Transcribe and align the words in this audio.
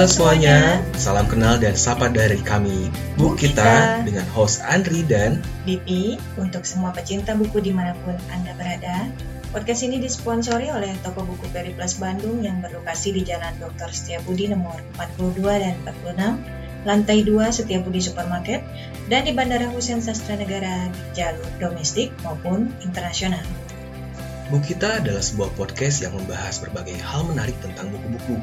Halo 0.00 0.08
semuanya, 0.08 0.80
salam 0.96 1.28
kenal 1.28 1.60
dan 1.60 1.76
sapa 1.76 2.08
dari 2.08 2.40
kami 2.40 2.88
Bu 3.20 3.36
Kita 3.36 4.00
dengan 4.00 4.24
host 4.32 4.64
Andri 4.64 5.04
dan 5.04 5.44
BP 5.68 6.16
untuk 6.40 6.64
semua 6.64 6.88
pecinta 6.88 7.36
buku 7.36 7.60
di 7.60 7.68
mana 7.68 7.92
pun 8.00 8.16
Anda 8.32 8.56
berada. 8.56 9.12
Podcast 9.52 9.84
ini 9.84 10.00
disponsori 10.00 10.72
oleh 10.72 10.96
toko 11.04 11.28
buku 11.28 11.44
Periplus 11.52 12.00
Bandung 12.00 12.40
yang 12.40 12.64
berlokasi 12.64 13.12
di 13.12 13.28
Jalan 13.28 13.60
Dr. 13.60 13.92
Setiabudi 13.92 14.48
nomor 14.48 14.80
42 14.96 15.36
dan 15.68 15.76
46, 15.84 16.88
lantai 16.88 17.20
2 17.20 17.36
Setiabudi 17.60 18.00
Supermarket, 18.00 18.64
dan 19.12 19.28
di 19.28 19.36
Bandara 19.36 19.68
Hussein 19.68 20.00
Sastra 20.00 20.40
Negara 20.40 20.88
di 20.88 21.12
jalur 21.12 21.44
domestik 21.60 22.08
maupun 22.24 22.72
internasional. 22.80 23.44
Bu 24.48 24.64
Kita 24.64 25.04
adalah 25.04 25.20
sebuah 25.20 25.52
podcast 25.60 26.00
yang 26.00 26.16
membahas 26.16 26.56
berbagai 26.64 26.96
hal 27.04 27.28
menarik 27.28 27.60
tentang 27.60 27.92
buku-buku 27.92 28.40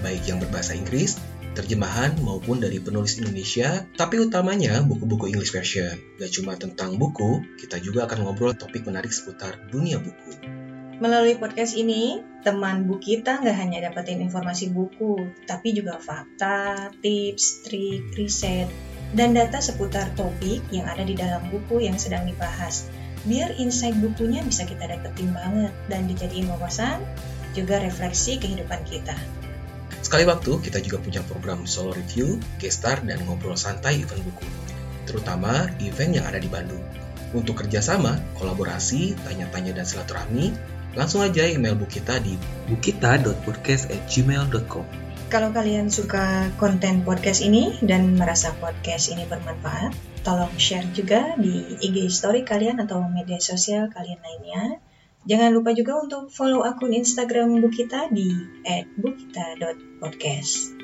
baik 0.00 0.26
yang 0.28 0.38
berbahasa 0.38 0.74
Inggris, 0.74 1.18
terjemahan 1.58 2.14
maupun 2.22 2.62
dari 2.62 2.78
penulis 2.78 3.18
Indonesia, 3.18 3.82
tapi 3.98 4.22
utamanya 4.22 4.78
buku-buku 4.86 5.34
English 5.34 5.50
version. 5.50 5.98
Gak 6.22 6.30
cuma 6.30 6.54
tentang 6.54 6.94
buku, 6.94 7.42
kita 7.58 7.82
juga 7.82 8.06
akan 8.06 8.28
ngobrol 8.30 8.54
topik 8.54 8.86
menarik 8.86 9.10
seputar 9.10 9.58
dunia 9.66 9.98
buku. 9.98 10.38
Melalui 10.98 11.38
podcast 11.38 11.78
ini, 11.78 12.22
teman 12.42 12.86
buku 12.90 13.18
kita 13.18 13.38
nggak 13.38 13.54
hanya 13.54 13.78
dapetin 13.86 14.18
informasi 14.18 14.74
buku, 14.74 15.30
tapi 15.46 15.70
juga 15.70 16.02
fakta, 16.02 16.90
tips, 16.98 17.62
trik, 17.62 18.10
riset, 18.18 18.66
dan 19.14 19.30
data 19.30 19.62
seputar 19.62 20.10
topik 20.18 20.58
yang 20.74 20.90
ada 20.90 21.06
di 21.06 21.14
dalam 21.14 21.42
buku 21.54 21.86
yang 21.86 21.94
sedang 21.94 22.26
dibahas. 22.26 22.90
Biar 23.26 23.54
insight 23.62 23.94
bukunya 23.98 24.42
bisa 24.42 24.66
kita 24.66 24.90
dapetin 24.90 25.30
banget 25.30 25.70
dan 25.86 26.10
dijadiin 26.10 26.50
wawasan, 26.50 26.98
juga 27.54 27.78
refleksi 27.78 28.38
kehidupan 28.42 28.82
kita. 28.86 29.14
Sekali 29.98 30.22
waktu, 30.24 30.62
kita 30.62 30.78
juga 30.78 31.02
punya 31.02 31.22
program 31.26 31.66
solo 31.66 31.90
review, 31.94 32.38
guest 32.62 32.78
star, 32.82 33.02
dan 33.02 33.18
ngobrol 33.26 33.56
santai 33.58 34.02
event 34.02 34.22
buku. 34.22 34.44
Terutama 35.04 35.66
event 35.82 36.14
yang 36.14 36.26
ada 36.28 36.38
di 36.38 36.46
Bandung. 36.46 36.82
Untuk 37.36 37.60
kerjasama, 37.60 38.16
kolaborasi, 38.38 39.12
tanya-tanya, 39.26 39.72
dan 39.76 39.84
silaturahmi, 39.84 40.52
langsung 40.96 41.20
aja 41.20 41.44
email 41.44 41.76
bu 41.76 41.84
kita 41.84 42.24
di 42.24 42.40
bukita.podcast@gmail.com. 42.72 44.84
Kalau 45.28 45.52
kalian 45.52 45.92
suka 45.92 46.48
konten 46.56 47.04
podcast 47.04 47.44
ini 47.44 47.76
dan 47.84 48.16
merasa 48.16 48.56
podcast 48.56 49.12
ini 49.12 49.28
bermanfaat, 49.28 49.92
tolong 50.24 50.56
share 50.56 50.88
juga 50.96 51.36
di 51.36 51.76
IG 51.84 52.08
story 52.08 52.48
kalian 52.48 52.80
atau 52.80 53.04
media 53.12 53.36
sosial 53.36 53.92
kalian 53.92 54.24
lainnya. 54.24 54.80
Jangan 55.26 55.50
lupa 55.50 55.74
juga 55.74 55.98
untuk 55.98 56.30
follow 56.30 56.62
akun 56.62 56.94
Instagram 56.94 57.58
Bukita 57.58 58.06
di 58.12 58.30
@bukita.podcast. 59.02 60.77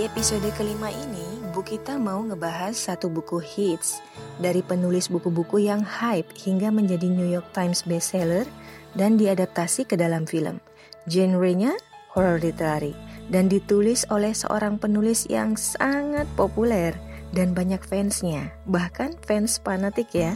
Episode 0.00 0.48
kelima 0.56 0.88
ini, 0.88 1.44
Bu 1.52 1.60
kita 1.60 2.00
mau 2.00 2.24
ngebahas 2.24 2.72
satu 2.72 3.12
buku 3.12 3.36
hits 3.36 4.00
dari 4.40 4.64
penulis 4.64 5.12
buku-buku 5.12 5.60
yang 5.60 5.84
hype 5.84 6.32
hingga 6.40 6.72
menjadi 6.72 7.04
New 7.04 7.28
York 7.28 7.44
Times 7.52 7.84
bestseller 7.84 8.48
dan 8.96 9.20
diadaptasi 9.20 9.84
ke 9.84 10.00
dalam 10.00 10.24
film. 10.24 10.56
Genre-nya 11.04 11.76
horror 12.16 12.40
literary 12.40 12.96
dan 13.28 13.52
ditulis 13.52 14.08
oleh 14.08 14.32
seorang 14.32 14.80
penulis 14.80 15.28
yang 15.28 15.52
sangat 15.60 16.24
populer 16.32 16.96
dan 17.36 17.52
banyak 17.52 17.84
fansnya, 17.84 18.56
bahkan 18.64 19.12
fans 19.28 19.60
fanatik 19.60 20.16
ya. 20.16 20.32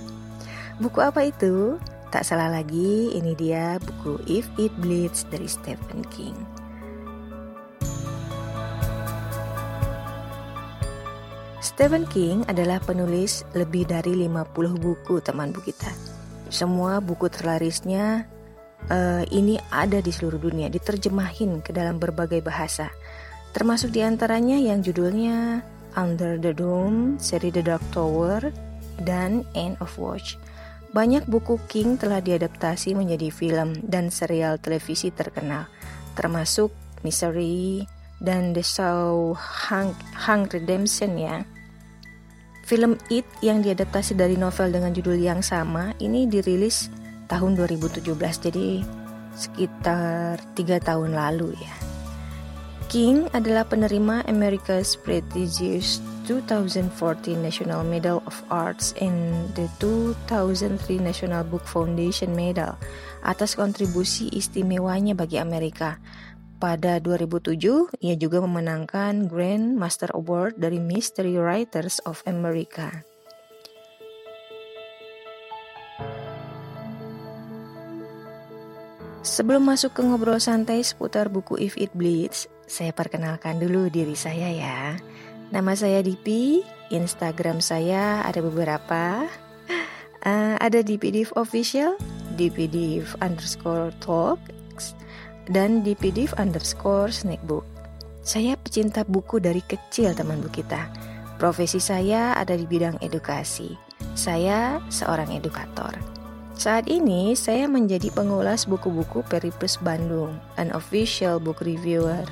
Buku 0.76 1.00
apa 1.00 1.24
itu? 1.24 1.80
Tak 2.12 2.28
salah 2.28 2.52
lagi, 2.52 3.16
ini 3.16 3.32
dia 3.32 3.80
buku 3.80 4.20
If 4.28 4.44
It 4.60 4.76
Bleeds 4.84 5.24
dari 5.32 5.48
Stephen 5.48 6.04
King. 6.12 6.53
Stephen 11.74 12.06
King 12.06 12.46
adalah 12.46 12.78
penulis 12.78 13.42
lebih 13.50 13.90
dari 13.90 14.14
50 14.14 14.78
buku 14.78 15.18
teman 15.18 15.50
buku 15.50 15.74
kita. 15.74 15.90
Semua 16.46 17.02
buku 17.02 17.26
terlarisnya 17.26 18.30
uh, 18.94 19.26
ini 19.34 19.58
ada 19.74 19.98
di 19.98 20.14
seluruh 20.14 20.38
dunia, 20.38 20.70
diterjemahin 20.70 21.66
ke 21.66 21.74
dalam 21.74 21.98
berbagai 21.98 22.46
bahasa. 22.46 22.94
Termasuk 23.50 23.90
di 23.90 24.06
antaranya 24.06 24.54
yang 24.54 24.86
judulnya 24.86 25.66
Under 25.98 26.38
the 26.38 26.54
Dome, 26.54 27.18
seri 27.18 27.50
The 27.50 27.66
Dark 27.66 27.82
Tower, 27.90 28.54
dan 29.02 29.42
End 29.58 29.74
of 29.82 29.98
Watch. 29.98 30.38
Banyak 30.94 31.26
buku 31.26 31.58
King 31.66 31.98
telah 31.98 32.22
diadaptasi 32.22 32.94
menjadi 32.94 33.34
film 33.34 33.74
dan 33.82 34.14
serial 34.14 34.62
televisi 34.62 35.10
terkenal, 35.10 35.66
termasuk 36.14 36.70
Misery 37.02 37.82
dan 38.22 38.54
The 38.54 38.62
Show 38.62 39.34
Hang, 39.34 39.90
Hang 40.14 40.46
Redemption 40.46 41.18
ya. 41.18 41.42
Film 42.64 42.96
It 43.12 43.28
yang 43.44 43.60
diadaptasi 43.60 44.16
dari 44.16 44.40
novel 44.40 44.72
dengan 44.72 44.96
judul 44.96 45.20
yang 45.20 45.44
sama 45.44 45.92
ini 46.00 46.24
dirilis 46.24 46.88
tahun 47.28 47.60
2017 47.60 48.08
jadi 48.48 48.80
sekitar 49.36 50.40
tiga 50.56 50.80
tahun 50.80 51.12
lalu 51.12 51.52
ya. 51.60 51.74
King 52.88 53.28
adalah 53.36 53.68
penerima 53.68 54.24
America's 54.30 54.96
prestigious 54.96 56.00
2014 56.24 57.36
National 57.36 57.84
Medal 57.84 58.24
of 58.24 58.40
Arts 58.48 58.96
and 58.96 59.52
the 59.52 59.68
2003 59.82 61.04
National 61.04 61.44
Book 61.44 61.68
Foundation 61.68 62.32
Medal 62.32 62.80
atas 63.20 63.60
kontribusi 63.60 64.32
istimewanya 64.32 65.12
bagi 65.12 65.36
Amerika 65.36 66.00
pada 66.58 67.02
2007, 67.02 67.98
ia 68.00 68.14
juga 68.14 68.42
memenangkan 68.42 69.26
Grand 69.26 69.74
Master 69.76 70.10
Award 70.14 70.58
dari 70.58 70.78
Mystery 70.78 71.36
Writers 71.36 71.98
of 72.06 72.24
America. 72.24 73.04
Sebelum 79.24 79.64
masuk 79.64 79.96
ke 79.96 80.04
ngobrol 80.04 80.36
santai 80.36 80.84
seputar 80.84 81.32
buku 81.32 81.56
If 81.56 81.80
It 81.80 81.96
Bleeds, 81.96 82.44
saya 82.68 82.92
perkenalkan 82.92 83.56
dulu 83.56 83.88
diri 83.88 84.12
saya 84.12 84.52
ya. 84.52 85.00
Nama 85.48 85.72
saya 85.72 86.04
Dipi, 86.04 86.60
Instagram 86.92 87.64
saya 87.64 88.20
ada 88.20 88.44
beberapa. 88.44 89.24
Uh, 90.24 90.56
ada 90.60 90.80
DPDIV 90.80 91.36
Official, 91.36 92.00
DPDIV 92.36 93.16
underscore 93.20 93.92
talk, 94.00 94.40
dan 95.48 95.84
di 95.84 95.92
PDF 95.92 96.36
underscore 96.40 97.12
snackbook. 97.12 97.64
Saya 98.24 98.56
pecinta 98.56 99.04
buku 99.04 99.36
dari 99.36 99.60
kecil 99.60 100.16
teman 100.16 100.40
bu 100.40 100.48
kita. 100.48 100.88
Profesi 101.36 101.76
saya 101.76 102.32
ada 102.38 102.56
di 102.56 102.64
bidang 102.64 102.96
edukasi. 103.04 103.76
Saya 104.16 104.80
seorang 104.88 105.34
edukator. 105.36 105.92
Saat 106.54 106.86
ini 106.86 107.34
saya 107.34 107.66
menjadi 107.66 108.14
pengulas 108.14 108.64
buku-buku 108.70 109.26
Periplus 109.26 109.74
Bandung, 109.82 110.38
an 110.54 110.70
official 110.70 111.42
book 111.42 111.60
reviewer. 111.66 112.22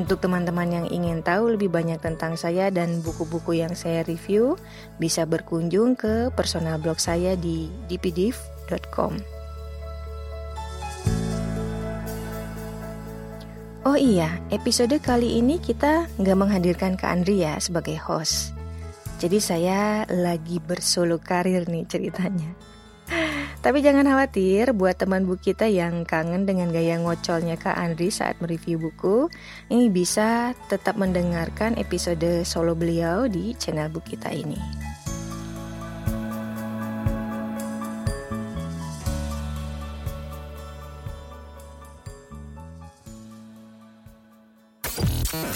Untuk 0.00 0.24
teman-teman 0.24 0.70
yang 0.72 0.86
ingin 0.88 1.20
tahu 1.20 1.60
lebih 1.60 1.68
banyak 1.68 2.00
tentang 2.00 2.40
saya 2.40 2.72
dan 2.72 3.04
buku-buku 3.04 3.60
yang 3.60 3.76
saya 3.76 4.00
review, 4.08 4.56
bisa 4.96 5.28
berkunjung 5.28 5.92
ke 5.92 6.32
personal 6.32 6.80
blog 6.80 6.96
saya 6.96 7.36
di 7.36 7.68
dpdiv.com. 7.92 9.39
Oh 13.80 13.96
iya, 13.96 14.36
episode 14.52 14.92
kali 15.00 15.40
ini 15.40 15.56
kita 15.56 16.04
nggak 16.20 16.36
menghadirkan 16.36 17.00
Kak 17.00 17.16
Andrea 17.16 17.56
sebagai 17.56 17.96
host. 17.96 18.52
Jadi 19.16 19.40
saya 19.40 20.04
lagi 20.04 20.60
bersolo 20.60 21.16
karir 21.16 21.64
nih 21.64 21.88
ceritanya. 21.88 22.52
Tapi 23.64 23.80
jangan 23.80 24.04
khawatir 24.04 24.76
buat 24.76 25.00
teman 25.00 25.24
buku 25.24 25.56
kita 25.56 25.64
yang 25.64 26.04
kangen 26.04 26.44
dengan 26.44 26.68
gaya 26.68 27.00
ngocolnya 27.00 27.56
Kak 27.56 27.80
Andri 27.80 28.12
saat 28.12 28.36
mereview 28.44 28.76
buku, 28.76 29.32
ini 29.72 29.88
bisa 29.88 30.52
tetap 30.68 31.00
mendengarkan 31.00 31.80
episode 31.80 32.44
solo 32.44 32.76
beliau 32.76 33.32
di 33.32 33.56
channel 33.56 33.88
buku 33.88 34.12
kita 34.12 34.28
ini. 34.28 34.89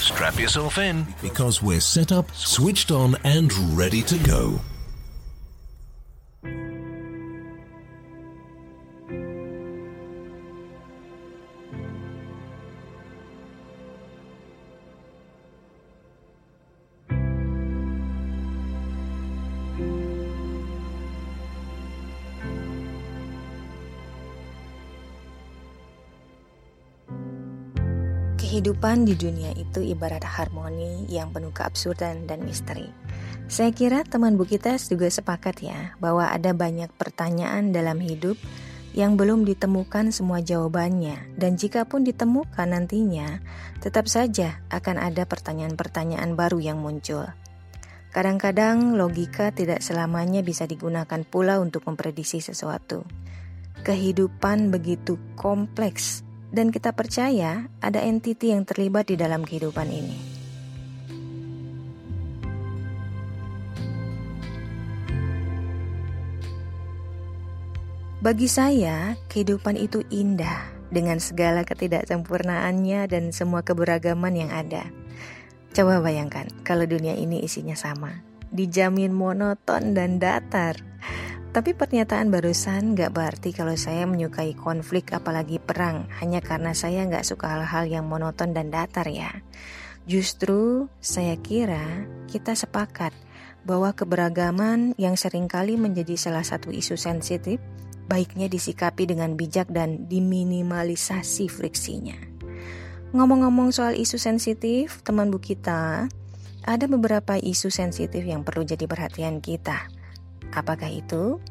Strap 0.05 0.39
yourself 0.39 0.77
in 0.77 1.07
because 1.23 1.63
we're 1.63 1.81
set 1.81 2.13
up, 2.13 2.31
switched 2.33 2.91
on, 2.91 3.17
and 3.25 3.51
ready 3.75 4.03
to 4.03 4.19
go. 4.19 4.61
Kehidupan 28.55 29.03
di 29.03 29.19
dunia 29.19 29.51
itu 29.59 29.83
ibarat 29.83 30.23
harmoni 30.23 31.11
yang 31.11 31.35
penuh 31.35 31.51
keabsurdan 31.51 32.31
dan 32.31 32.47
misteri. 32.47 32.87
Saya 33.51 33.75
kira 33.75 34.07
teman 34.07 34.39
Bu 34.39 34.47
kita 34.47 34.79
juga 34.79 35.11
sepakat 35.11 35.59
ya 35.59 35.99
bahwa 35.99 36.31
ada 36.31 36.55
banyak 36.55 36.87
pertanyaan 36.95 37.75
dalam 37.75 37.99
hidup 37.99 38.39
yang 38.95 39.19
belum 39.19 39.43
ditemukan 39.43 40.15
semua 40.15 40.39
jawabannya 40.39 41.35
dan 41.35 41.59
jika 41.59 41.83
pun 41.83 42.07
ditemukan 42.07 42.71
nantinya 42.71 43.43
tetap 43.83 44.07
saja 44.07 44.63
akan 44.71 45.03
ada 45.03 45.27
pertanyaan-pertanyaan 45.27 46.39
baru 46.39 46.63
yang 46.63 46.79
muncul. 46.79 47.27
Kadang-kadang 48.15 48.95
logika 48.95 49.51
tidak 49.51 49.83
selamanya 49.83 50.47
bisa 50.47 50.63
digunakan 50.71 51.27
pula 51.27 51.59
untuk 51.59 51.91
memprediksi 51.91 52.39
sesuatu. 52.39 53.03
Kehidupan 53.83 54.71
begitu 54.71 55.19
kompleks 55.35 56.23
dan 56.55 56.71
kita 56.71 56.95
percaya 56.95 57.67
ada 57.83 57.99
entiti 57.99 58.55
yang 58.55 58.63
terlibat 58.63 59.11
di 59.11 59.19
dalam 59.19 59.43
kehidupan 59.43 59.91
ini. 59.91 60.19
Bagi 68.25 68.49
saya, 68.49 69.21
kehidupan 69.29 69.77
itu 69.77 70.01
indah 70.09 70.73
dengan 70.89 71.21
segala 71.21 71.61
ketidaksempurnaannya 71.67 73.05
dan 73.05 73.37
semua 73.37 73.61
keberagaman 73.61 74.33
yang 74.33 74.49
ada. 74.49 74.89
Coba 75.77 76.01
bayangkan 76.01 76.49
kalau 76.65 76.89
dunia 76.89 77.13
ini 77.19 77.45
isinya 77.45 77.77
sama, 77.77 78.25
dijamin 78.49 79.13
monoton 79.13 79.93
dan 79.93 80.17
datar. 80.23 80.81
Tapi 81.55 81.71
pernyataan 81.71 82.35
barusan 82.35 82.99
gak 82.99 83.15
berarti 83.15 83.55
kalau 83.55 83.79
saya 83.79 84.11
menyukai 84.11 84.59
konflik 84.59 85.15
apalagi 85.15 85.63
perang 85.63 86.11
hanya 86.19 86.43
karena 86.43 86.75
saya 86.75 87.07
gak 87.07 87.23
suka 87.23 87.47
hal-hal 87.47 87.87
yang 87.87 88.11
monoton 88.11 88.51
dan 88.51 88.75
datar 88.75 89.07
ya. 89.07 89.31
Justru 90.03 90.91
saya 90.99 91.39
kira 91.39 92.11
kita 92.27 92.59
sepakat 92.59 93.15
bahwa 93.63 93.95
keberagaman 93.95 94.99
yang 94.99 95.15
sering 95.15 95.47
kali 95.47 95.79
menjadi 95.79 96.19
salah 96.19 96.43
satu 96.43 96.75
isu 96.75 96.99
sensitif 96.99 97.63
baiknya 98.11 98.51
disikapi 98.51 99.07
dengan 99.07 99.39
bijak 99.39 99.71
dan 99.71 100.11
diminimalisasi 100.11 101.47
friksinya. 101.47 102.19
Ngomong-ngomong 103.15 103.71
soal 103.71 103.95
isu 103.95 104.19
sensitif, 104.19 105.07
teman 105.07 105.31
bu 105.31 105.39
kita, 105.39 106.11
ada 106.67 106.85
beberapa 106.91 107.39
isu 107.39 107.71
sensitif 107.71 108.27
yang 108.27 108.43
perlu 108.43 108.67
jadi 108.67 108.91
perhatian 108.91 109.39
kita 109.39 109.87
Apakah 110.55 110.91
itu? 110.91 111.43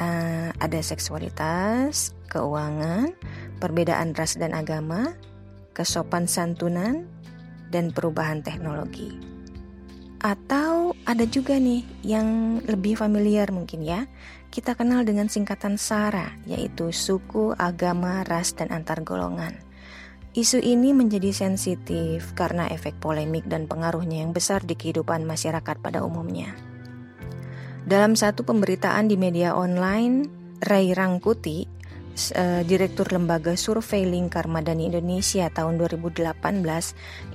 Uh, 0.00 0.48
ada 0.56 0.80
seksualitas, 0.80 2.16
keuangan, 2.32 3.12
perbedaan 3.60 4.16
ras 4.16 4.40
dan 4.40 4.56
agama, 4.56 5.12
kesopan 5.76 6.24
santunan, 6.24 7.04
dan 7.68 7.92
perubahan 7.92 8.40
teknologi. 8.40 9.12
Atau 10.20 10.96
ada 11.08 11.24
juga 11.24 11.56
nih 11.56 11.84
yang 12.04 12.60
lebih 12.64 12.96
familiar 12.96 13.48
mungkin 13.52 13.84
ya. 13.84 14.04
Kita 14.48 14.76
kenal 14.76 15.04
dengan 15.04 15.28
singkatan 15.28 15.76
SARA, 15.80 16.36
yaitu 16.44 16.92
suku, 16.92 17.54
agama, 17.56 18.24
ras, 18.26 18.52
dan 18.52 18.68
antar 18.72 19.00
golongan. 19.00 19.56
Isu 20.30 20.62
ini 20.62 20.94
menjadi 20.94 21.34
sensitif 21.34 22.36
karena 22.38 22.70
efek 22.70 23.00
polemik 23.02 23.50
dan 23.50 23.66
pengaruhnya 23.66 24.22
yang 24.22 24.30
besar 24.30 24.62
di 24.62 24.78
kehidupan 24.78 25.26
masyarakat 25.26 25.76
pada 25.82 26.06
umumnya. 26.06 26.54
Dalam 27.80 28.12
satu 28.12 28.44
pemberitaan 28.44 29.08
di 29.08 29.16
media 29.16 29.56
online, 29.56 30.28
Ray 30.68 30.92
Rangkuti, 30.92 31.64
uh, 32.36 32.60
Direktur 32.60 33.08
Lembaga 33.08 33.56
Survei 33.56 34.04
Lingkar 34.04 34.44
Madani 34.52 34.92
Indonesia 34.92 35.48
tahun 35.48 35.80
2018, 35.80 36.36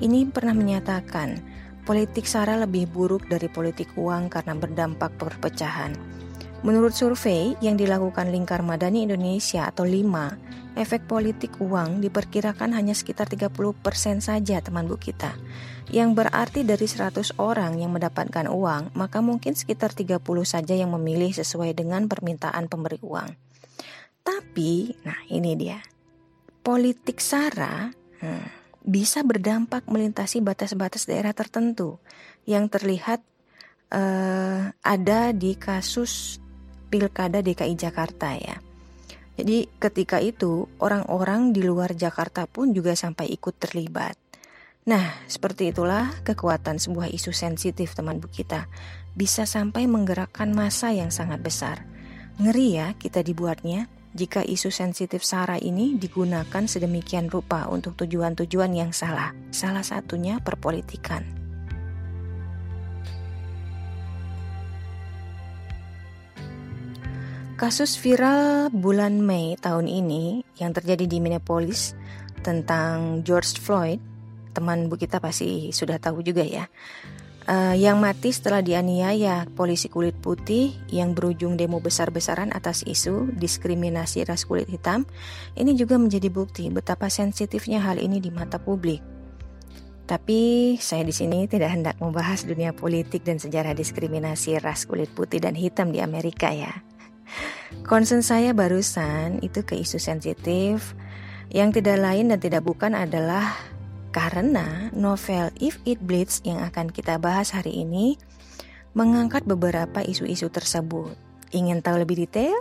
ini 0.06 0.30
pernah 0.30 0.54
menyatakan 0.54 1.42
politik 1.90 2.30
SARA 2.30 2.62
lebih 2.62 2.86
buruk 2.94 3.26
dari 3.26 3.50
politik 3.50 3.90
uang 3.98 4.30
karena 4.30 4.54
berdampak 4.54 5.18
perpecahan. 5.18 5.98
Menurut 6.66 6.98
survei 6.98 7.54
yang 7.62 7.78
dilakukan 7.78 8.34
Lingkar 8.34 8.66
Madani 8.66 9.06
Indonesia 9.06 9.70
atau 9.70 9.86
LIMA, 9.86 10.34
efek 10.74 11.06
politik 11.06 11.62
uang 11.62 12.02
diperkirakan 12.02 12.74
hanya 12.74 12.98
sekitar 12.98 13.30
30% 13.30 13.54
saja 14.18 14.58
teman 14.66 14.90
bu 14.90 14.98
kita 14.98 15.38
yang 15.94 16.18
berarti 16.18 16.66
dari 16.66 16.90
100 16.90 17.38
orang 17.38 17.78
yang 17.78 17.94
mendapatkan 17.94 18.50
uang, 18.50 18.98
maka 18.98 19.22
mungkin 19.22 19.54
sekitar 19.54 19.94
30 19.94 20.18
saja 20.42 20.74
yang 20.74 20.90
memilih 20.98 21.30
sesuai 21.38 21.78
dengan 21.78 22.10
permintaan 22.10 22.66
pemberi 22.66 22.98
uang. 23.06 23.30
Tapi, 24.26 24.90
nah 25.06 25.22
ini 25.30 25.54
dia. 25.54 25.78
Politik 26.66 27.22
SARA 27.22 27.94
hmm, 27.94 28.82
bisa 28.82 29.22
berdampak 29.22 29.86
melintasi 29.86 30.42
batas-batas 30.42 31.06
daerah 31.06 31.38
tertentu 31.38 32.02
yang 32.50 32.66
terlihat 32.66 33.22
uh, 33.94 34.74
ada 34.82 35.30
di 35.30 35.54
kasus 35.54 36.42
Pilkada 36.96 37.44
DKI 37.44 37.76
Jakarta 37.76 38.40
ya. 38.40 38.56
Jadi 39.36 39.68
ketika 39.84 40.24
itu 40.24 40.72
orang-orang 40.80 41.52
di 41.52 41.60
luar 41.60 41.92
Jakarta 41.92 42.48
pun 42.48 42.72
juga 42.72 42.96
sampai 42.96 43.28
ikut 43.36 43.60
terlibat. 43.60 44.16
Nah, 44.88 45.12
seperti 45.28 45.76
itulah 45.76 46.16
kekuatan 46.24 46.80
sebuah 46.80 47.12
isu 47.12 47.36
sensitif 47.36 47.92
teman 48.00 48.24
bu 48.24 48.32
kita. 48.32 48.72
Bisa 49.12 49.44
sampai 49.44 49.92
menggerakkan 49.92 50.56
masa 50.56 50.96
yang 50.96 51.12
sangat 51.12 51.44
besar. 51.44 51.84
Ngeri 52.40 52.80
ya 52.80 52.96
kita 52.96 53.20
dibuatnya 53.28 53.92
jika 54.16 54.40
isu 54.40 54.72
sensitif 54.72 55.28
SARA 55.28 55.60
ini 55.60 56.00
digunakan 56.00 56.64
sedemikian 56.64 57.28
rupa 57.28 57.68
untuk 57.68 58.00
tujuan-tujuan 58.00 58.72
yang 58.72 58.96
salah. 58.96 59.36
Salah 59.52 59.84
satunya 59.84 60.40
perpolitikan. 60.40 61.45
Kasus 67.66 67.98
viral 67.98 68.70
bulan 68.70 69.26
Mei 69.26 69.58
tahun 69.58 69.90
ini 69.90 70.46
yang 70.62 70.70
terjadi 70.70 71.10
di 71.10 71.18
Minneapolis 71.18 71.98
tentang 72.46 73.26
George 73.26 73.58
Floyd 73.58 73.98
teman 74.54 74.86
bu 74.86 75.02
kita 75.02 75.18
pasti 75.18 75.74
sudah 75.74 75.98
tahu 75.98 76.22
juga 76.22 76.46
ya. 76.46 76.70
Uh, 77.50 77.74
yang 77.74 77.98
mati 77.98 78.30
setelah 78.30 78.62
dianiaya 78.62 79.50
polisi 79.58 79.90
kulit 79.90 80.14
putih 80.14 80.78
yang 80.94 81.18
berujung 81.18 81.58
demo 81.58 81.82
besar-besaran 81.82 82.54
atas 82.54 82.86
isu 82.86 83.34
diskriminasi 83.34 84.30
ras 84.30 84.46
kulit 84.46 84.70
hitam, 84.70 85.10
ini 85.58 85.74
juga 85.74 85.98
menjadi 85.98 86.30
bukti 86.30 86.70
betapa 86.70 87.10
sensitifnya 87.10 87.82
hal 87.82 87.98
ini 87.98 88.22
di 88.22 88.30
mata 88.30 88.62
publik. 88.62 89.02
Tapi 90.06 90.78
saya 90.78 91.02
di 91.02 91.18
sini 91.18 91.50
tidak 91.50 91.74
hendak 91.74 91.98
membahas 91.98 92.46
dunia 92.46 92.78
politik 92.78 93.26
dan 93.26 93.42
sejarah 93.42 93.74
diskriminasi 93.74 94.62
ras 94.62 94.86
kulit 94.86 95.10
putih 95.18 95.42
dan 95.42 95.58
hitam 95.58 95.90
di 95.90 95.98
Amerika 95.98 96.54
ya. 96.54 96.94
Concern 97.86 98.26
saya 98.26 98.56
barusan 98.56 99.42
itu 99.46 99.62
ke 99.62 99.78
isu 99.78 100.02
sensitif 100.02 100.98
yang 101.54 101.70
tidak 101.70 102.02
lain 102.02 102.34
dan 102.34 102.40
tidak 102.42 102.66
bukan 102.66 102.98
adalah 102.98 103.56
Karena 104.16 104.88
novel 104.96 105.52
If 105.60 105.84
It 105.84 106.00
Bleeds 106.00 106.40
yang 106.48 106.64
akan 106.64 106.88
kita 106.88 107.20
bahas 107.20 107.52
hari 107.52 107.84
ini 107.84 108.16
mengangkat 108.96 109.44
beberapa 109.44 110.00
isu-isu 110.00 110.48
tersebut. 110.48 111.12
Ingin 111.52 111.84
tahu 111.84 112.00
lebih 112.00 112.24
detail? 112.24 112.56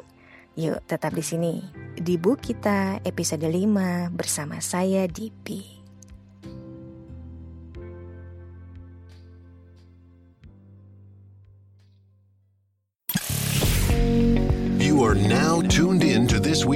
Yuk 0.59 0.83
tetap 0.87 1.14
di 1.14 1.23
sini 1.23 1.62
di 1.94 2.18
buku 2.18 2.54
kita 2.54 3.02
episode 3.06 3.47
5 3.47 4.11
bersama 4.11 4.59
saya 4.59 5.06
Dipi. 5.06 5.74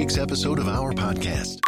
Week's 0.09 0.17
episode 0.17 0.57
of 0.57 0.65
our 0.65 0.89
podcast. 0.89 1.61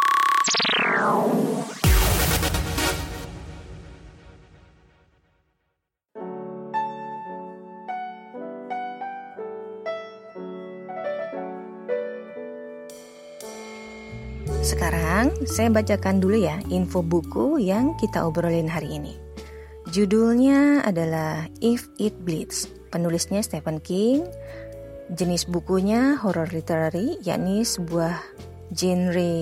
Sekarang 14.66 15.30
saya 15.46 15.70
bacakan 15.70 16.18
dulu 16.18 16.42
ya 16.42 16.58
info 16.66 16.98
buku 17.06 17.62
yang 17.62 17.94
kita 18.02 18.26
obrolin 18.26 18.66
hari 18.66 18.98
ini. 18.98 19.14
Judulnya 19.94 20.82
adalah 20.82 21.46
If 21.62 21.86
It 22.02 22.18
Bleeds. 22.26 22.66
Penulisnya 22.90 23.46
Stephen 23.46 23.78
King. 23.78 24.26
Jenis 25.12 25.44
bukunya 25.44 26.16
horror 26.16 26.48
literary, 26.48 27.20
yakni 27.20 27.68
sebuah 27.68 28.16
genre 28.72 29.36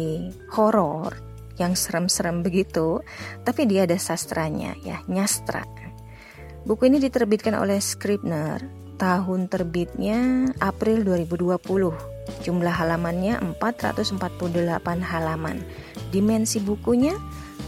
horor 0.50 1.14
yang 1.62 1.78
serem-serem 1.78 2.42
begitu, 2.42 3.06
tapi 3.46 3.70
dia 3.70 3.86
ada 3.86 3.94
sastranya 3.94 4.74
ya, 4.82 4.98
nyastra. 5.06 5.62
Buku 6.66 6.90
ini 6.90 6.98
diterbitkan 6.98 7.54
oleh 7.54 7.78
Scribner, 7.78 8.66
tahun 8.98 9.46
terbitnya 9.46 10.50
April 10.58 11.06
2020 11.06 12.18
Jumlah 12.40 12.72
halamannya 12.72 13.36
448 13.58 14.14
halaman. 15.02 15.66
Dimensi 16.14 16.62
bukunya 16.62 17.18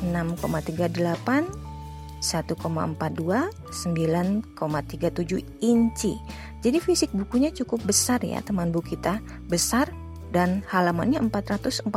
6,38 0.07 1.51
1,42 2.23 2.55
9,37 2.63 5.43
inci. 5.59 6.15
Jadi 6.63 6.79
fisik 6.79 7.11
bukunya 7.11 7.51
cukup 7.51 7.83
besar 7.83 8.23
ya 8.23 8.39
teman 8.41 8.71
buku 8.71 8.95
kita, 8.95 9.19
besar 9.51 9.91
dan 10.31 10.63
halamannya 10.71 11.19
448. 11.27 11.91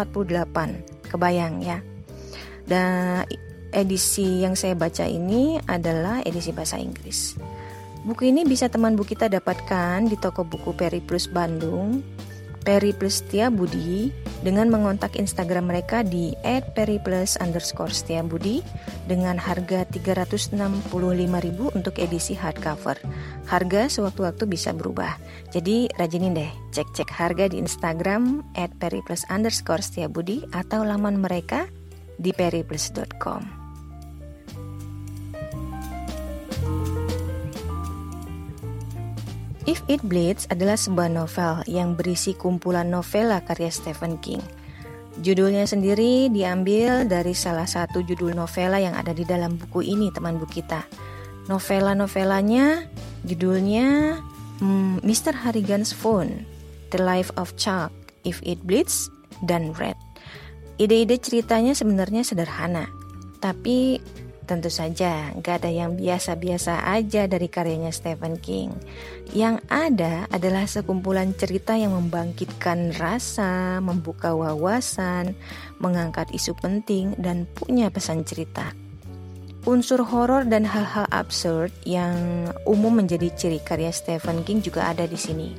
Kebayang 1.05 1.62
ya. 1.62 1.79
Dan 2.65 3.24
edisi 3.69 4.41
yang 4.41 4.57
saya 4.57 4.74
baca 4.74 5.05
ini 5.05 5.62
adalah 5.69 6.25
edisi 6.25 6.50
bahasa 6.50 6.81
Inggris. 6.81 7.38
Buku 8.05 8.29
ini 8.29 8.45
bisa 8.45 8.69
teman 8.69 8.98
buku 8.98 9.13
kita 9.13 9.29
dapatkan 9.29 10.05
di 10.05 10.17
toko 10.17 10.45
buku 10.45 10.74
Periplus 10.74 11.29
Bandung 11.29 12.01
Periplus 12.65 13.22
Setia 13.22 13.53
Budi 13.53 14.10
dengan 14.41 14.74
mengontak 14.74 15.15
Instagram 15.22 15.69
mereka 15.69 16.01
di 16.01 16.34
@periplus 16.74 17.38
underscore 17.38 17.93
Setia 17.93 18.25
Budi 18.25 18.65
dengan 19.05 19.38
harga 19.38 19.86
365.000 19.86 20.89
untuk 21.77 21.95
edisi 22.01 22.34
hardcover. 22.34 22.98
Harga 23.45 23.86
sewaktu-waktu 23.86 24.50
bisa 24.50 24.74
berubah. 24.74 25.15
Jadi 25.53 25.93
rajinin 25.93 26.34
deh 26.34 26.51
cek-cek 26.74 27.13
harga 27.13 27.53
di 27.53 27.62
Instagram 27.62 28.41
@periplus 28.81 29.22
underscore 29.29 29.86
Setia 29.86 30.10
Budi 30.10 30.41
atau 30.50 30.81
laman 30.81 31.22
mereka 31.22 31.69
di 32.17 32.34
periplus.com. 32.34 33.64
If 39.65 39.81
It 39.89 40.05
Bleeds 40.05 40.45
adalah 40.53 40.77
sebuah 40.77 41.10
novel 41.10 41.65
yang 41.65 41.98
berisi 41.98 42.38
kumpulan 42.38 42.86
novela 42.86 43.41
karya 43.41 43.74
Stephen 43.74 44.22
King. 44.22 44.38
Judulnya 45.25 45.65
sendiri 45.65 46.29
diambil 46.29 47.10
dari 47.10 47.34
salah 47.34 47.65
satu 47.65 48.05
judul 48.05 48.38
novela 48.38 48.77
yang 48.77 48.93
ada 48.93 49.10
di 49.10 49.25
dalam 49.25 49.57
buku 49.57 49.81
ini, 49.81 50.13
teman 50.13 50.38
buku 50.38 50.62
kita. 50.62 50.86
Novela-novelanya 51.50 52.86
judulnya 53.25 54.22
hmm, 54.62 55.01
Mr. 55.01 55.34
Harrigan's 55.34 55.89
Phone, 55.89 56.45
The 56.93 57.01
Life 57.01 57.34
of 57.34 57.57
Chuck, 57.57 57.89
If 58.22 58.45
It 58.45 58.62
Bleeds, 58.69 59.10
dan 59.50 59.74
Red. 59.74 59.98
Ide-ide 60.77 61.17
ceritanya 61.17 61.74
sebenarnya 61.74 62.22
sederhana, 62.22 62.86
tapi 63.41 63.98
Tentu 64.45 64.69
saja, 64.69 65.33
gak 65.41 65.65
ada 65.65 65.73
yang 65.73 65.97
biasa-biasa 65.97 66.85
aja 66.85 67.25
dari 67.25 67.49
karyanya 67.49 67.89
Stephen 67.89 68.37
King. 68.37 68.77
Yang 69.33 69.65
ada 69.73 70.29
adalah 70.29 70.69
sekumpulan 70.69 71.33
cerita 71.33 71.73
yang 71.73 71.97
membangkitkan 71.97 72.93
rasa, 72.93 73.81
membuka 73.81 74.37
wawasan, 74.37 75.33
mengangkat 75.81 76.29
isu 76.29 76.53
penting, 76.61 77.17
dan 77.17 77.49
punya 77.57 77.89
pesan 77.89 78.21
cerita. 78.21 78.69
Unsur 79.65 80.05
horor 80.05 80.45
dan 80.45 80.61
hal-hal 80.61 81.09
absurd 81.09 81.73
yang 81.89 82.45
umum 82.69 83.01
menjadi 83.01 83.33
ciri 83.33 83.57
karya 83.65 83.89
Stephen 83.89 84.45
King 84.45 84.61
juga 84.61 84.93
ada 84.93 85.09
di 85.09 85.17
sini. 85.17 85.57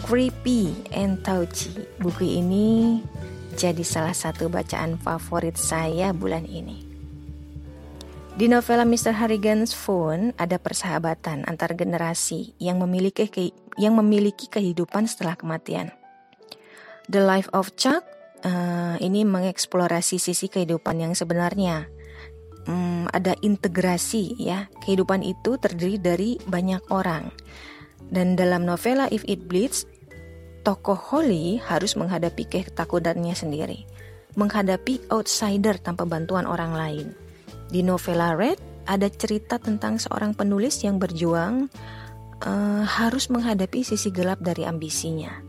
Creepy 0.00 0.88
and 0.96 1.20
touchy, 1.20 1.76
buku 2.00 2.40
ini 2.40 3.04
jadi 3.52 3.84
salah 3.84 4.16
satu 4.16 4.48
bacaan 4.48 4.96
favorit 4.96 5.60
saya 5.60 6.16
bulan 6.16 6.48
ini. 6.48 6.87
Di 8.38 8.46
novela 8.46 8.86
Mr. 8.86 9.18
Harrigan's 9.18 9.74
Phone 9.74 10.30
ada 10.38 10.62
persahabatan 10.62 11.42
antar 11.50 11.74
generasi 11.74 12.54
yang 12.62 12.78
memiliki 12.78 13.26
yang 13.74 13.98
memiliki 13.98 14.46
kehidupan 14.46 15.10
setelah 15.10 15.34
kematian. 15.34 15.90
The 17.10 17.18
Life 17.18 17.50
of 17.50 17.74
Chuck 17.74 18.06
uh, 18.46 18.94
ini 19.02 19.26
mengeksplorasi 19.26 20.22
sisi 20.22 20.46
kehidupan 20.46 21.02
yang 21.02 21.18
sebenarnya. 21.18 21.90
Hmm, 22.70 23.10
ada 23.10 23.34
integrasi 23.42 24.38
ya. 24.38 24.70
Kehidupan 24.86 25.26
itu 25.26 25.58
terdiri 25.58 25.98
dari 25.98 26.38
banyak 26.38 26.94
orang. 26.94 27.34
Dan 28.06 28.38
dalam 28.38 28.62
novela 28.62 29.10
If 29.10 29.26
It 29.26 29.50
Bleeds, 29.50 29.82
tokoh 30.62 30.94
Holly 30.94 31.58
harus 31.58 31.98
menghadapi 31.98 32.46
ketakutannya 32.46 33.34
sendiri, 33.34 33.82
menghadapi 34.38 35.10
outsider 35.10 35.82
tanpa 35.82 36.06
bantuan 36.06 36.46
orang 36.46 36.78
lain 36.78 37.26
di 37.68 37.84
novela 37.84 38.32
Red 38.32 38.60
ada 38.88 39.08
cerita 39.12 39.60
tentang 39.60 40.00
seorang 40.00 40.32
penulis 40.32 40.80
yang 40.80 40.96
berjuang 40.96 41.68
uh, 42.42 42.84
harus 42.88 43.28
menghadapi 43.28 43.84
sisi 43.84 44.08
gelap 44.08 44.40
dari 44.40 44.64
ambisinya. 44.64 45.44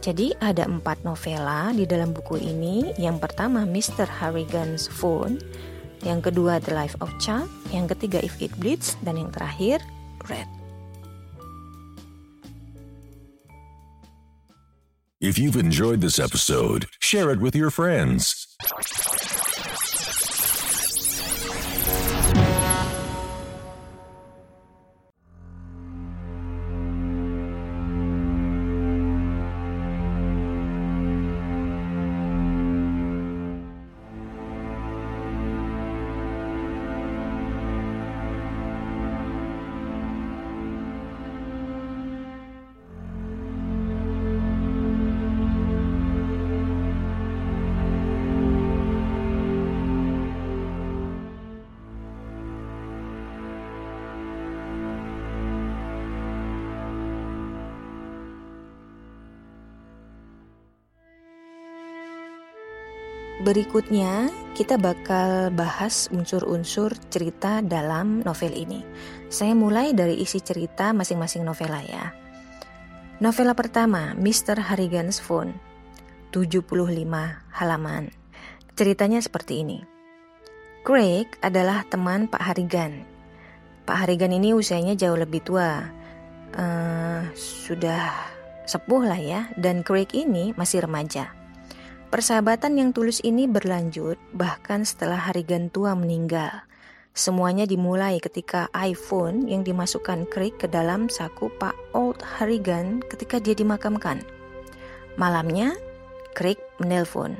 Jadi 0.00 0.32
ada 0.40 0.64
empat 0.64 1.04
novela 1.04 1.70
di 1.76 1.84
dalam 1.84 2.16
buku 2.16 2.40
ini. 2.40 2.96
Yang 2.96 3.20
pertama 3.20 3.68
Mr. 3.68 4.08
Harrigan's 4.08 4.88
Phone, 4.88 5.36
yang 6.00 6.24
kedua 6.24 6.56
The 6.58 6.72
Life 6.72 6.96
of 7.04 7.12
Chuck, 7.20 7.46
yang 7.68 7.84
ketiga 7.84 8.18
If 8.24 8.40
It 8.40 8.56
Bleeds, 8.56 8.96
dan 9.04 9.20
yang 9.20 9.28
terakhir 9.28 9.84
Red. 10.24 10.48
If 15.20 15.36
you've 15.36 15.60
enjoyed 15.60 16.00
this 16.00 16.16
episode, 16.16 16.88
share 16.96 17.28
it 17.28 17.44
with 17.44 17.52
your 17.52 17.68
friends. 17.68 18.48
Berikutnya, 63.50 64.30
kita 64.54 64.78
bakal 64.78 65.50
bahas 65.50 66.06
unsur-unsur 66.14 66.94
cerita 67.10 67.58
dalam 67.58 68.22
novel 68.22 68.54
ini. 68.54 68.78
Saya 69.26 69.58
mulai 69.58 69.90
dari 69.90 70.22
isi 70.22 70.38
cerita 70.38 70.94
masing-masing 70.94 71.42
novela 71.42 71.82
ya. 71.82 72.14
Novela 73.18 73.58
pertama, 73.58 74.14
Mr. 74.14 74.54
Harrigan's 74.54 75.18
Phone, 75.18 75.58
75 76.30 76.62
halaman. 77.50 78.14
Ceritanya 78.78 79.18
seperti 79.18 79.66
ini. 79.66 79.82
Craig 80.86 81.34
adalah 81.42 81.82
teman 81.90 82.30
Pak 82.30 82.54
Harigan. 82.54 83.02
Pak 83.82 84.06
Harigan 84.06 84.30
ini 84.30 84.54
usianya 84.54 84.94
jauh 84.94 85.18
lebih 85.18 85.42
tua, 85.42 85.90
uh, 86.54 87.22
sudah 87.34 88.14
sepuh 88.62 89.10
lah 89.10 89.18
ya, 89.18 89.50
dan 89.58 89.82
Craig 89.82 90.14
ini 90.14 90.54
masih 90.54 90.86
remaja. 90.86 91.39
Persahabatan 92.10 92.74
yang 92.74 92.90
tulus 92.90 93.22
ini 93.22 93.46
berlanjut 93.46 94.18
bahkan 94.34 94.82
setelah 94.82 95.30
Harigan 95.30 95.70
tua 95.70 95.94
meninggal. 95.94 96.66
Semuanya 97.14 97.70
dimulai 97.70 98.18
ketika 98.18 98.66
iPhone 98.74 99.46
yang 99.46 99.62
dimasukkan 99.62 100.26
Craig 100.26 100.58
ke 100.58 100.66
dalam 100.66 101.06
saku 101.06 101.46
Pak 101.62 101.94
Old 101.94 102.18
Harrigan 102.18 102.98
ketika 103.06 103.38
dia 103.38 103.54
dimakamkan. 103.54 104.26
Malamnya, 105.22 105.78
Craig 106.34 106.58
menelpon. 106.82 107.38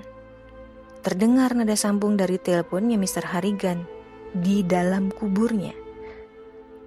Terdengar 1.02 1.50
nada 1.58 1.74
sambung 1.74 2.14
dari 2.14 2.38
teleponnya 2.38 2.94
Mr. 2.94 3.26
Harrigan 3.26 3.82
di 4.30 4.62
dalam 4.62 5.10
kuburnya. 5.10 5.74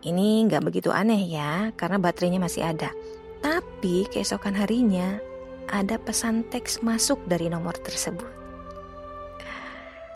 Ini 0.07 0.47
nggak 0.47 0.63
begitu 0.63 0.87
aneh 0.87 1.19
ya, 1.27 1.75
karena 1.75 1.99
baterainya 1.99 2.39
masih 2.39 2.63
ada. 2.63 2.95
Tapi 3.43 4.07
keesokan 4.07 4.55
harinya 4.55 5.32
ada 5.71 5.99
pesan 6.01 6.43
teks 6.49 6.81
masuk 6.81 7.21
dari 7.29 7.47
nomor 7.47 7.77
tersebut. 7.79 8.27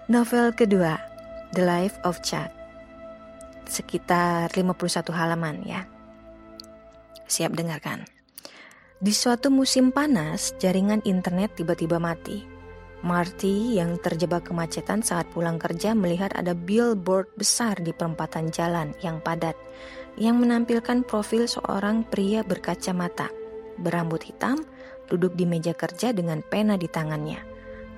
Novel 0.07 0.55
kedua, 0.55 0.99
The 1.53 1.63
Life 1.67 1.99
of 2.07 2.19
Chuck 2.23 2.57
sekitar 3.69 4.49
51 4.55 5.11
halaman 5.11 5.61
ya. 5.67 5.83
Siap 7.27 7.53
dengarkan. 7.53 8.07
Di 8.97 9.13
suatu 9.13 9.53
musim 9.53 9.93
panas, 9.93 10.57
jaringan 10.57 11.05
internet 11.05 11.53
tiba-tiba 11.53 12.01
mati. 12.01 12.41
Marty 13.05 13.77
yang 13.77 14.01
terjebak 14.01 14.49
kemacetan 14.49 15.05
saat 15.05 15.29
pulang 15.29 15.61
kerja 15.61 15.93
melihat 15.93 16.33
ada 16.33 16.57
billboard 16.57 17.29
besar 17.37 17.77
di 17.77 17.93
perempatan 17.93 18.49
jalan 18.49 18.89
yang 19.05 19.21
padat 19.21 19.53
yang 20.17 20.41
menampilkan 20.41 21.05
profil 21.05 21.45
seorang 21.45 22.01
pria 22.09 22.41
berkacamata, 22.41 23.29
berambut 23.77 24.25
hitam, 24.25 24.65
duduk 25.07 25.33
di 25.33 25.47
meja 25.47 25.71
kerja 25.73 26.11
dengan 26.11 26.43
pena 26.43 26.75
di 26.75 26.87
tangannya. 26.91 27.39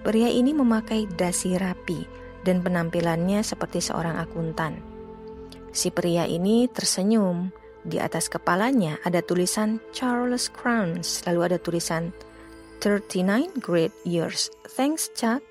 Pria 0.05 0.31
ini 0.31 0.55
memakai 0.55 1.09
dasi 1.11 1.59
rapi 1.59 2.07
dan 2.47 2.63
penampilannya 2.63 3.43
seperti 3.43 3.83
seorang 3.83 4.15
akuntan. 4.21 4.79
Si 5.69 5.91
pria 5.91 6.25
ini 6.25 6.65
tersenyum. 6.69 7.51
Di 7.79 7.95
atas 7.95 8.27
kepalanya 8.27 8.99
ada 9.07 9.23
tulisan 9.23 9.79
Charles 9.95 10.51
Crowns, 10.51 11.23
lalu 11.23 11.51
ada 11.51 11.57
tulisan 11.57 12.11
39 12.83 13.59
great 13.59 13.95
years. 14.03 14.51
Thanks, 14.67 15.07
Chuck. 15.15 15.48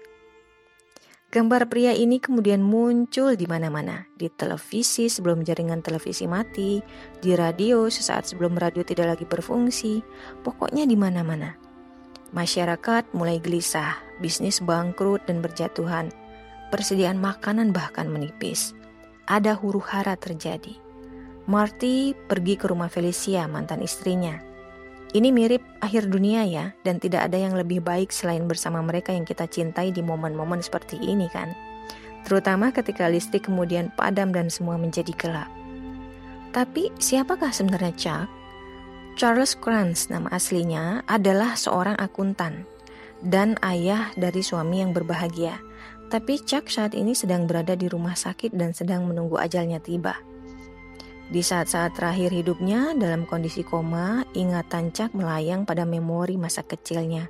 Gambar 1.29 1.69
pria 1.69 1.93
ini 1.93 2.17
kemudian 2.25 2.65
muncul 2.65 3.37
di 3.37 3.45
mana-mana, 3.45 4.09
di 4.17 4.33
televisi 4.33 5.13
sebelum 5.13 5.45
jaringan 5.45 5.85
televisi 5.85 6.25
mati, 6.25 6.81
di 7.21 7.37
radio 7.37 7.85
sesaat 7.93 8.33
sebelum 8.33 8.57
radio 8.57 8.81
tidak 8.81 9.13
lagi 9.13 9.29
berfungsi, 9.29 10.01
pokoknya 10.41 10.89
di 10.89 10.97
mana-mana. 10.97 11.53
Masyarakat 12.33 13.13
mulai 13.13 13.45
gelisah, 13.45 14.01
bisnis 14.25 14.65
bangkrut 14.65 15.21
dan 15.29 15.45
berjatuhan, 15.45 16.09
persediaan 16.73 17.21
makanan 17.21 17.77
bahkan 17.77 18.09
menipis 18.09 18.73
ada 19.29 19.53
huru 19.53 19.79
hara 19.85 20.17
terjadi. 20.17 20.81
Marty 21.45 22.17
pergi 22.17 22.57
ke 22.57 22.73
rumah 22.73 22.89
Felicia, 22.89 23.45
mantan 23.45 23.85
istrinya. 23.85 24.48
Ini 25.09 25.33
mirip 25.33 25.65
akhir 25.81 26.13
dunia 26.13 26.45
ya, 26.45 26.77
dan 26.85 27.01
tidak 27.01 27.33
ada 27.33 27.41
yang 27.41 27.57
lebih 27.57 27.81
baik 27.81 28.13
selain 28.13 28.45
bersama 28.45 28.85
mereka 28.85 29.09
yang 29.09 29.25
kita 29.25 29.49
cintai 29.49 29.89
di 29.89 30.05
momen-momen 30.05 30.61
seperti 30.61 31.01
ini 31.01 31.33
kan. 31.33 31.57
Terutama 32.29 32.69
ketika 32.77 33.09
listrik 33.09 33.49
kemudian 33.49 33.89
padam 33.97 34.37
dan 34.37 34.53
semua 34.53 34.77
menjadi 34.77 35.17
gelap. 35.17 35.49
Tapi 36.53 36.93
siapakah 37.01 37.49
sebenarnya 37.49 37.95
Chuck? 37.97 38.29
Charles 39.17 39.57
Kranz 39.57 40.13
nama 40.13 40.29
aslinya 40.31 41.03
adalah 41.09 41.57
seorang 41.57 41.97
akuntan 41.99 42.69
dan 43.25 43.59
ayah 43.67 44.13
dari 44.15 44.45
suami 44.45 44.85
yang 44.85 44.95
berbahagia. 44.95 45.59
Tapi 46.09 46.41
Chuck 46.45 46.69
saat 46.69 46.93
ini 46.93 47.17
sedang 47.17 47.49
berada 47.49 47.75
di 47.75 47.89
rumah 47.89 48.15
sakit 48.15 48.53
dan 48.55 48.77
sedang 48.77 49.09
menunggu 49.09 49.41
ajalnya 49.41 49.81
tiba. 49.81 50.21
Di 51.29 51.45
saat-saat 51.45 51.93
terakhir 51.93 52.33
hidupnya, 52.33 52.97
dalam 52.97 53.29
kondisi 53.29 53.61
koma, 53.61 54.25
ingatan 54.33 54.97
Chuck 54.97 55.13
melayang 55.13 55.69
pada 55.69 55.85
memori 55.85 56.41
masa 56.41 56.65
kecilnya 56.65 57.29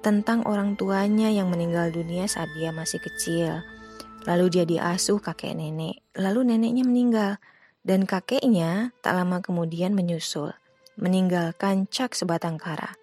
tentang 0.00 0.44
orang 0.48 0.76
tuanya 0.76 1.28
yang 1.28 1.52
meninggal 1.52 1.92
dunia 1.92 2.24
saat 2.24 2.48
dia 2.56 2.72
masih 2.72 3.00
kecil. 3.04 3.60
Lalu 4.24 4.44
dia 4.48 4.64
diasuh 4.64 5.20
kakek 5.20 5.52
nenek, 5.52 6.00
lalu 6.16 6.56
neneknya 6.56 6.84
meninggal, 6.88 7.32
dan 7.84 8.08
kakeknya 8.08 8.96
tak 9.04 9.12
lama 9.12 9.44
kemudian 9.44 9.92
menyusul, 9.92 10.56
meninggalkan 10.96 11.84
Chuck 11.92 12.16
sebatang 12.16 12.56
kara. 12.56 12.96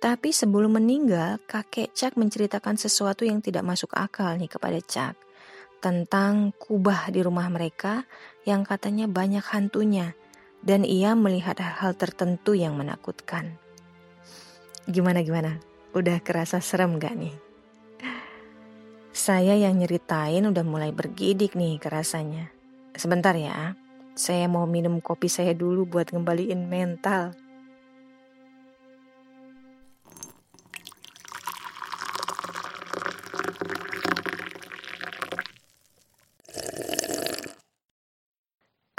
Tapi 0.00 0.32
sebelum 0.32 0.76
meninggal, 0.76 1.40
kakek 1.48 1.96
Chuck 1.96 2.20
menceritakan 2.20 2.76
sesuatu 2.76 3.24
yang 3.24 3.40
tidak 3.40 3.64
masuk 3.64 3.96
akal 3.96 4.36
nih 4.36 4.48
kepada 4.48 4.76
Chuck. 4.84 5.16
Tentang 5.80 6.52
kubah 6.60 7.08
di 7.08 7.24
rumah 7.24 7.48
mereka 7.48 8.04
yang 8.44 8.68
katanya 8.68 9.08
banyak 9.08 9.40
hantunya. 9.40 10.12
Dan 10.60 10.84
ia 10.84 11.16
melihat 11.16 11.56
hal-hal 11.56 11.96
tertentu 11.96 12.52
yang 12.52 12.76
menakutkan. 12.76 13.56
Gimana-gimana? 14.84 15.56
Udah 15.96 16.20
kerasa 16.20 16.60
serem 16.60 17.00
gak 17.00 17.16
nih? 17.16 17.32
Saya 19.10 19.56
yang 19.56 19.80
nyeritain 19.80 20.44
udah 20.44 20.60
mulai 20.60 20.92
bergidik 20.92 21.56
nih 21.56 21.80
kerasanya. 21.80 22.52
Sebentar 22.92 23.32
ya, 23.32 23.72
saya 24.12 24.52
mau 24.52 24.68
minum 24.68 25.00
kopi 25.00 25.32
saya 25.32 25.56
dulu 25.56 25.88
buat 25.88 26.12
ngembaliin 26.12 26.68
mental. 26.68 27.32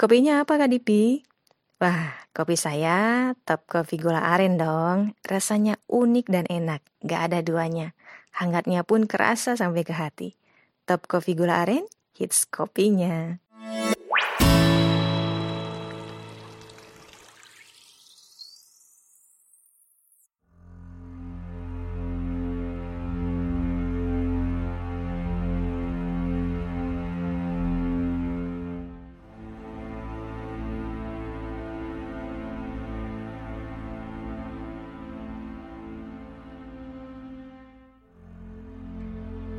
Kopinya 0.02 0.42
apa 0.42 0.58
Kak 0.58 0.74
Dipi? 0.74 1.22
Wah, 1.78 2.18
kopi 2.34 2.58
saya 2.58 3.30
top 3.46 3.70
kopi 3.70 4.02
gula 4.02 4.34
aren 4.34 4.58
dong. 4.58 5.14
Rasanya 5.22 5.78
unik 5.86 6.26
dan 6.26 6.50
enak, 6.50 6.82
gak 7.06 7.30
ada 7.30 7.46
duanya. 7.46 7.94
Hangatnya 8.34 8.82
pun 8.82 9.06
kerasa 9.06 9.54
sampai 9.54 9.86
ke 9.86 9.94
hati. 9.94 10.34
Top 10.90 11.06
kopi 11.06 11.38
gula 11.38 11.62
aren, 11.62 11.86
hits 12.18 12.50
kopinya. 12.50 13.38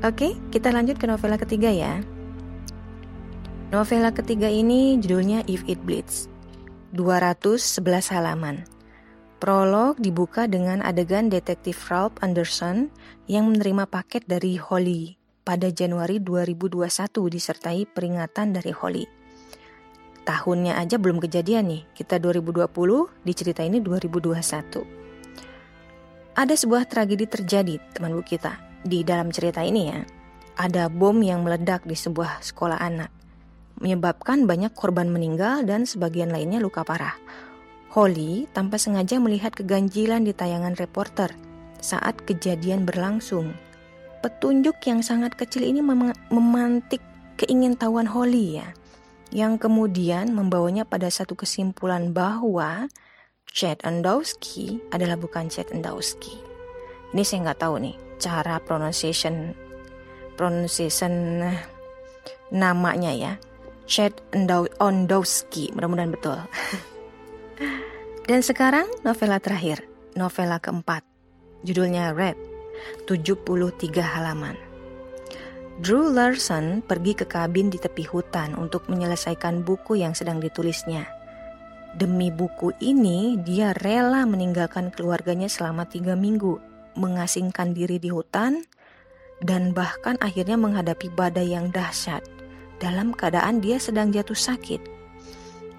Oke, 0.02 0.34
kita 0.50 0.74
lanjut 0.74 0.98
ke 0.98 1.06
novela 1.06 1.38
ketiga 1.38 1.70
ya. 1.70 2.02
Novela 3.70 4.10
ketiga 4.10 4.50
ini 4.50 4.98
judulnya 4.98 5.46
If 5.46 5.62
It 5.70 5.78
Bleeds. 5.86 6.26
211 6.90 8.10
halaman. 8.10 8.66
Prolog 9.38 9.94
dibuka 10.02 10.50
dengan 10.50 10.82
adegan 10.82 11.30
detektif 11.30 11.86
Ralph 11.86 12.18
Anderson 12.18 12.90
yang 13.30 13.54
menerima 13.54 13.86
paket 13.86 14.26
dari 14.26 14.58
Holly 14.58 15.14
pada 15.46 15.70
Januari 15.70 16.18
2021 16.18 16.82
disertai 17.30 17.86
peringatan 17.86 18.58
dari 18.58 18.74
Holly. 18.74 19.06
Tahunnya 20.26 20.82
aja 20.82 20.98
belum 20.98 21.22
kejadian 21.22 21.70
nih, 21.70 21.86
kita 21.94 22.18
2020, 22.18 22.66
dicerita 23.22 23.62
ini 23.62 23.78
2021. 23.78 24.82
Ada 26.34 26.58
sebuah 26.58 26.90
tragedi 26.90 27.30
terjadi, 27.30 27.78
teman 27.94 28.18
bu 28.18 28.26
kita 28.26 28.71
di 28.82 29.06
dalam 29.06 29.30
cerita 29.30 29.62
ini 29.62 29.82
ya, 29.90 30.02
ada 30.58 30.90
bom 30.92 31.16
yang 31.22 31.46
meledak 31.46 31.86
di 31.86 31.96
sebuah 31.96 32.42
sekolah 32.42 32.78
anak, 32.78 33.10
menyebabkan 33.78 34.44
banyak 34.44 34.74
korban 34.74 35.08
meninggal 35.08 35.64
dan 35.64 35.88
sebagian 35.88 36.30
lainnya 36.34 36.58
luka 36.60 36.82
parah. 36.84 37.16
Holly 37.92 38.48
tanpa 38.56 38.80
sengaja 38.80 39.20
melihat 39.20 39.52
keganjilan 39.52 40.24
di 40.24 40.32
tayangan 40.32 40.74
reporter 40.80 41.28
saat 41.82 42.16
kejadian 42.24 42.88
berlangsung. 42.88 43.52
Petunjuk 44.24 44.80
yang 44.86 45.02
sangat 45.02 45.34
kecil 45.34 45.66
ini 45.66 45.82
mem 45.82 46.14
memantik 46.30 47.02
keingintahuan 47.36 48.06
Holly 48.06 48.62
ya, 48.62 48.68
yang 49.34 49.58
kemudian 49.58 50.30
membawanya 50.30 50.86
pada 50.86 51.10
satu 51.10 51.34
kesimpulan 51.34 52.14
bahwa 52.14 52.86
Chad 53.50 53.82
Endowski 53.84 54.80
adalah 54.94 55.20
bukan 55.20 55.52
Chad 55.52 55.68
Endowski. 55.74 56.38
Ini 57.12 57.20
saya 57.26 57.50
nggak 57.50 57.60
tahu 57.60 57.76
nih 57.76 57.96
cara 58.22 58.62
pronunciation 58.62 59.50
pronunciation 60.38 61.42
Namanya 62.52 63.16
ya, 63.16 63.32
Chad 63.88 64.12
Ondowski, 64.76 65.72
mudah-mudahan 65.72 66.12
betul. 66.12 66.36
Dan 68.28 68.44
sekarang 68.44 68.84
novela 69.08 69.40
terakhir, 69.40 69.88
novela 70.12 70.60
keempat. 70.60 71.00
Judulnya 71.64 72.12
Red, 72.12 72.36
73 73.08 74.04
halaman. 74.04 74.60
Drew 75.80 76.12
Larson 76.12 76.84
pergi 76.84 77.16
ke 77.16 77.24
kabin 77.24 77.72
di 77.72 77.80
tepi 77.80 78.04
hutan 78.04 78.52
untuk 78.52 78.84
menyelesaikan 78.92 79.64
buku 79.64 80.04
yang 80.04 80.12
sedang 80.12 80.36
ditulisnya. 80.36 81.08
Demi 81.96 82.28
buku 82.28 82.76
ini, 82.84 83.40
dia 83.40 83.72
rela 83.80 84.28
meninggalkan 84.28 84.92
keluarganya 84.92 85.48
selama 85.48 85.88
tiga 85.88 86.12
minggu, 86.12 86.60
mengasingkan 86.98 87.72
diri 87.72 87.96
di 87.98 88.12
hutan, 88.12 88.64
dan 89.42 89.74
bahkan 89.74 90.14
akhirnya 90.22 90.54
menghadapi 90.54 91.10
badai 91.12 91.50
yang 91.52 91.74
dahsyat 91.74 92.22
dalam 92.78 93.14
keadaan 93.14 93.62
dia 93.62 93.78
sedang 93.78 94.10
jatuh 94.10 94.38
sakit. 94.38 94.82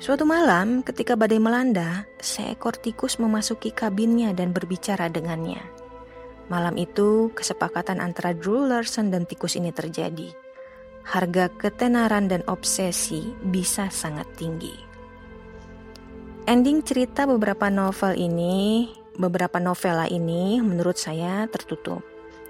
Suatu 0.03 0.27
malam, 0.27 0.83
ketika 0.83 1.15
badai 1.15 1.39
melanda, 1.39 2.03
seekor 2.19 2.75
tikus 2.75 3.23
memasuki 3.23 3.71
kabinnya 3.71 4.35
dan 4.35 4.51
berbicara 4.51 5.07
dengannya. 5.07 5.63
Malam 6.51 6.75
itu, 6.75 7.31
kesepakatan 7.31 8.03
antara 8.03 8.35
Drew 8.35 8.67
Larson 8.67 9.15
dan 9.15 9.23
tikus 9.23 9.55
ini 9.55 9.71
terjadi. 9.71 10.27
Harga 11.07 11.47
ketenaran 11.55 12.27
dan 12.27 12.43
obsesi 12.51 13.31
bisa 13.47 13.87
sangat 13.87 14.27
tinggi. 14.35 14.75
Ending 16.43 16.83
cerita 16.83 17.23
beberapa 17.23 17.71
novel 17.71 18.19
ini, 18.19 18.91
beberapa 19.17 19.61
novela 19.61 20.09
ini 20.09 20.61
menurut 20.61 20.97
saya 20.97 21.45
tertutup. 21.49 22.01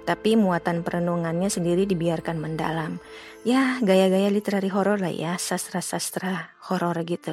Tapi 0.04 0.36
muatan 0.36 0.84
perenungannya 0.84 1.48
sendiri 1.48 1.88
dibiarkan 1.88 2.36
mendalam. 2.36 3.00
Ya, 3.40 3.80
gaya-gaya 3.80 4.28
literari 4.28 4.68
horor 4.68 5.00
lah 5.00 5.12
ya, 5.12 5.40
sastra-sastra 5.40 6.52
horor 6.68 6.96
gitu. 7.08 7.32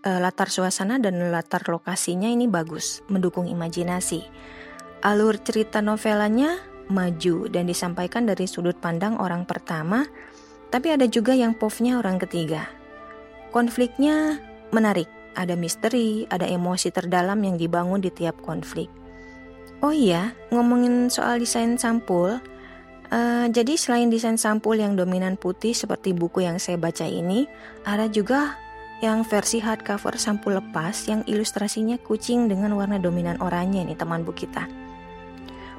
E, 0.00 0.10
latar 0.16 0.48
suasana 0.48 0.96
dan 0.96 1.20
latar 1.28 1.60
lokasinya 1.68 2.28
ini 2.28 2.48
bagus, 2.48 3.04
mendukung 3.12 3.44
imajinasi. 3.44 4.24
Alur 5.04 5.36
cerita 5.44 5.84
novelanya 5.84 6.56
maju 6.88 7.52
dan 7.52 7.68
disampaikan 7.68 8.24
dari 8.24 8.48
sudut 8.48 8.80
pandang 8.80 9.20
orang 9.20 9.44
pertama, 9.44 10.08
tapi 10.72 10.96
ada 10.96 11.04
juga 11.04 11.36
yang 11.36 11.52
povnya 11.52 12.00
orang 12.00 12.16
ketiga. 12.16 12.64
Konfliknya 13.52 14.40
menarik, 14.72 15.08
ada 15.36 15.54
misteri, 15.54 16.24
ada 16.32 16.48
emosi 16.48 16.88
terdalam 16.90 17.38
yang 17.44 17.60
dibangun 17.60 18.00
di 18.00 18.08
tiap 18.08 18.40
konflik. 18.40 18.88
Oh 19.84 19.92
iya, 19.92 20.32
ngomongin 20.50 21.12
soal 21.12 21.38
desain 21.38 21.76
sampul, 21.76 22.40
Uh, 23.06 23.46
jadi 23.54 23.78
selain 23.78 24.10
desain 24.10 24.34
sampul 24.34 24.74
yang 24.74 24.98
dominan 24.98 25.38
putih 25.38 25.70
seperti 25.70 26.10
buku 26.10 26.42
yang 26.42 26.58
saya 26.58 26.74
baca 26.74 27.06
ini, 27.06 27.46
ada 27.86 28.10
juga 28.10 28.58
yang 28.98 29.22
versi 29.22 29.62
hardcover 29.62 30.18
sampul 30.18 30.58
lepas 30.58 31.06
yang 31.06 31.22
ilustrasinya 31.28 32.02
kucing 32.02 32.50
dengan 32.50 32.74
warna 32.74 32.98
dominan 32.98 33.38
oranye 33.38 33.86
nih 33.86 33.94
teman 33.94 34.26
buku 34.26 34.48
kita. 34.48 34.66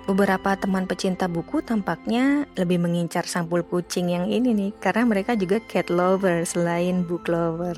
Beberapa 0.08 0.56
teman 0.56 0.88
pecinta 0.88 1.28
buku 1.28 1.60
tampaknya 1.60 2.48
lebih 2.56 2.80
mengincar 2.80 3.28
sampul 3.28 3.60
kucing 3.68 4.08
yang 4.08 4.32
ini 4.32 4.56
nih 4.56 4.72
karena 4.80 5.04
mereka 5.04 5.36
juga 5.36 5.60
cat 5.68 5.92
lover 5.92 6.48
selain 6.48 7.04
book 7.04 7.28
lover. 7.28 7.76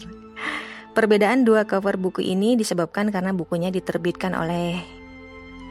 Perbedaan 1.00 1.48
dua 1.48 1.64
cover 1.64 1.96
buku 1.96 2.20
ini 2.20 2.60
disebabkan 2.60 3.08
karena 3.08 3.32
bukunya 3.32 3.72
diterbitkan 3.72 4.36
oleh 4.36 4.84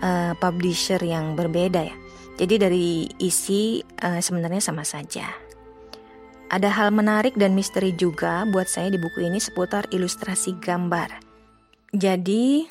uh, 0.01 0.33
publisher 0.41 0.97
yang 1.05 1.37
berbeda 1.37 1.85
ya. 1.85 1.93
Jadi 2.41 2.55
dari 2.57 3.05
isi 3.21 3.85
uh, 4.09 4.25
sebenarnya 4.25 4.65
sama 4.65 4.89
saja. 4.89 5.29
Ada 6.49 6.73
hal 6.73 6.97
menarik 6.97 7.37
dan 7.37 7.53
misteri 7.53 7.93
juga 7.93 8.49
buat 8.49 8.73
saya 8.73 8.89
di 8.89 8.97
buku 8.97 9.21
ini 9.21 9.37
seputar 9.37 9.93
ilustrasi 9.93 10.57
gambar. 10.65 11.21
Jadi 11.93 12.65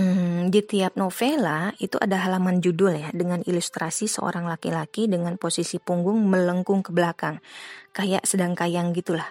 hmm, 0.00 0.48
di 0.48 0.60
tiap 0.64 0.96
novela 0.96 1.68
itu 1.84 2.00
ada 2.00 2.16
halaman 2.16 2.64
judul 2.64 2.96
ya 2.96 3.12
dengan 3.12 3.44
ilustrasi 3.44 4.08
seorang 4.08 4.48
laki-laki 4.48 5.04
dengan 5.04 5.36
posisi 5.36 5.76
punggung 5.76 6.16
melengkung 6.32 6.80
ke 6.80 6.96
belakang, 6.96 7.44
kayak 7.92 8.24
sedang 8.24 8.56
kayang 8.56 8.96
gitulah. 8.96 9.28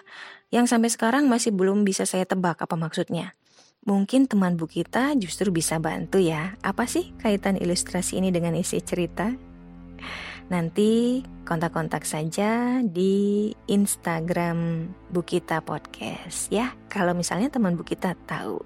Yang 0.50 0.66
sampai 0.74 0.90
sekarang 0.90 1.24
masih 1.30 1.54
belum 1.54 1.86
bisa 1.86 2.02
saya 2.02 2.26
tebak 2.26 2.58
apa 2.58 2.74
maksudnya. 2.74 3.38
Mungkin 3.86 4.26
teman 4.26 4.58
bu 4.58 4.66
kita 4.66 5.14
justru 5.16 5.54
bisa 5.54 5.78
bantu 5.78 6.18
ya. 6.18 6.58
Apa 6.60 6.90
sih 6.90 7.14
kaitan 7.22 7.54
ilustrasi 7.56 8.18
ini 8.18 8.34
dengan 8.34 8.58
isi 8.58 8.82
cerita? 8.82 9.30
Nanti 10.50 11.22
kontak-kontak 11.46 12.02
saja 12.02 12.82
di 12.82 13.54
Instagram 13.70 14.90
Bukita 15.14 15.62
Podcast 15.62 16.50
ya. 16.50 16.74
Kalau 16.90 17.14
misalnya 17.14 17.46
teman 17.46 17.78
Bukita 17.78 18.18
tahu. 18.26 18.58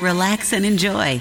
Relax 0.00 0.56
and 0.56 0.64
enjoy. 0.64 1.20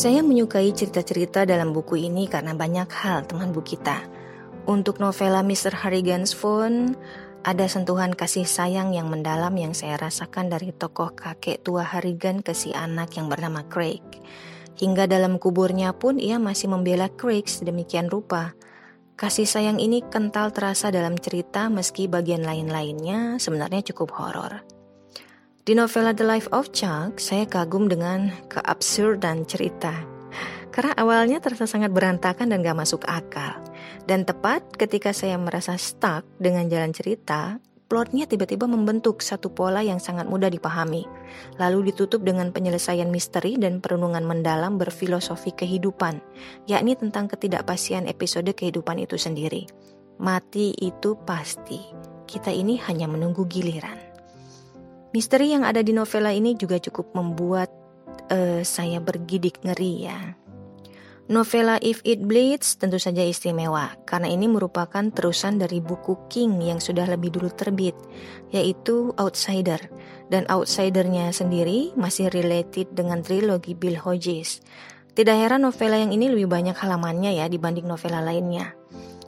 Saya 0.00 0.24
menyukai 0.24 0.72
cerita-cerita 0.72 1.44
dalam 1.44 1.76
buku 1.76 2.00
ini 2.00 2.24
karena 2.24 2.56
banyak 2.56 2.88
hal 2.88 3.28
teman 3.28 3.52
buku 3.52 3.76
kita. 3.76 4.00
Untuk 4.64 4.96
novela 4.96 5.44
Mr. 5.44 5.76
Harrigan's 5.76 6.32
Phone, 6.32 6.96
ada 7.44 7.68
sentuhan 7.68 8.16
kasih 8.16 8.48
sayang 8.48 8.96
yang 8.96 9.12
mendalam 9.12 9.52
yang 9.60 9.76
saya 9.76 10.00
rasakan 10.00 10.48
dari 10.48 10.72
tokoh 10.72 11.12
kakek 11.12 11.60
tua 11.60 11.84
Harrigan 11.84 12.40
ke 12.40 12.56
si 12.56 12.72
anak 12.72 13.12
yang 13.20 13.28
bernama 13.28 13.60
Craig. 13.68 14.00
Hingga 14.80 15.04
dalam 15.04 15.36
kuburnya 15.36 15.92
pun 15.92 16.16
ia 16.16 16.40
masih 16.40 16.72
membela 16.72 17.12
Craig 17.12 17.44
sedemikian 17.44 18.08
rupa. 18.08 18.56
Kasih 19.20 19.44
sayang 19.44 19.76
ini 19.84 20.00
kental 20.00 20.56
terasa 20.56 20.88
dalam 20.88 21.20
cerita 21.20 21.68
meski 21.68 22.08
bagian 22.08 22.40
lain-lainnya 22.40 23.36
sebenarnya 23.36 23.92
cukup 23.92 24.16
horor. 24.16 24.64
Di 25.60 25.76
novela 25.76 26.16
The 26.16 26.24
Life 26.24 26.48
of 26.56 26.72
Chuck, 26.72 27.20
saya 27.20 27.44
kagum 27.44 27.84
dengan 27.84 28.32
keabsurdan 28.48 29.44
cerita. 29.44 29.92
Karena 30.72 30.96
awalnya 30.96 31.36
terasa 31.36 31.68
sangat 31.68 31.92
berantakan 31.92 32.48
dan 32.48 32.64
gak 32.64 32.80
masuk 32.80 33.04
akal. 33.04 33.60
Dan 34.08 34.24
tepat 34.24 34.64
ketika 34.80 35.12
saya 35.12 35.36
merasa 35.36 35.76
stuck 35.76 36.24
dengan 36.40 36.64
jalan 36.72 36.96
cerita, 36.96 37.60
plotnya 37.92 38.24
tiba-tiba 38.24 38.64
membentuk 38.64 39.20
satu 39.20 39.52
pola 39.52 39.84
yang 39.84 40.00
sangat 40.00 40.24
mudah 40.32 40.48
dipahami. 40.48 41.04
Lalu 41.60 41.92
ditutup 41.92 42.24
dengan 42.24 42.56
penyelesaian 42.56 43.12
misteri 43.12 43.60
dan 43.60 43.84
perenungan 43.84 44.24
mendalam 44.24 44.80
berfilosofi 44.80 45.52
kehidupan, 45.52 46.24
yakni 46.72 46.96
tentang 46.96 47.28
ketidakpastian 47.28 48.08
episode 48.08 48.48
kehidupan 48.48 48.96
itu 48.96 49.20
sendiri. 49.20 49.68
Mati 50.16 50.72
itu 50.80 51.20
pasti. 51.20 51.84
Kita 52.24 52.48
ini 52.48 52.80
hanya 52.88 53.12
menunggu 53.12 53.44
giliran. 53.44 54.09
Misteri 55.10 55.50
yang 55.50 55.66
ada 55.66 55.82
di 55.82 55.90
novela 55.90 56.30
ini 56.30 56.54
juga 56.54 56.78
cukup 56.78 57.18
membuat 57.18 57.66
uh, 58.30 58.62
saya 58.62 59.02
bergidik 59.02 59.58
ngeri 59.66 60.06
ya. 60.06 60.38
Novela 61.30 61.78
If 61.78 62.02
It 62.02 62.26
Bleeds 62.26 62.74
tentu 62.74 62.98
saja 62.98 63.22
istimewa 63.22 63.94
karena 64.02 64.26
ini 64.30 64.50
merupakan 64.50 65.02
terusan 65.14 65.62
dari 65.62 65.78
buku 65.78 66.26
King 66.26 66.58
yang 66.58 66.82
sudah 66.82 67.06
lebih 67.06 67.34
dulu 67.34 67.50
terbit, 67.54 67.94
yaitu 68.50 69.14
Outsider. 69.14 69.78
Dan 70.26 70.46
Outsidernya 70.50 71.30
sendiri 71.30 71.94
masih 71.94 72.30
related 72.34 72.94
dengan 72.94 73.22
trilogi 73.22 73.78
Bill 73.78 73.98
Hodges. 73.98 74.62
Tidak 75.14 75.34
heran 75.34 75.66
novela 75.66 75.98
yang 75.98 76.14
ini 76.14 76.30
lebih 76.30 76.50
banyak 76.50 76.74
halamannya 76.74 77.38
ya 77.38 77.46
dibanding 77.50 77.86
novela 77.86 78.22
lainnya. 78.22 78.74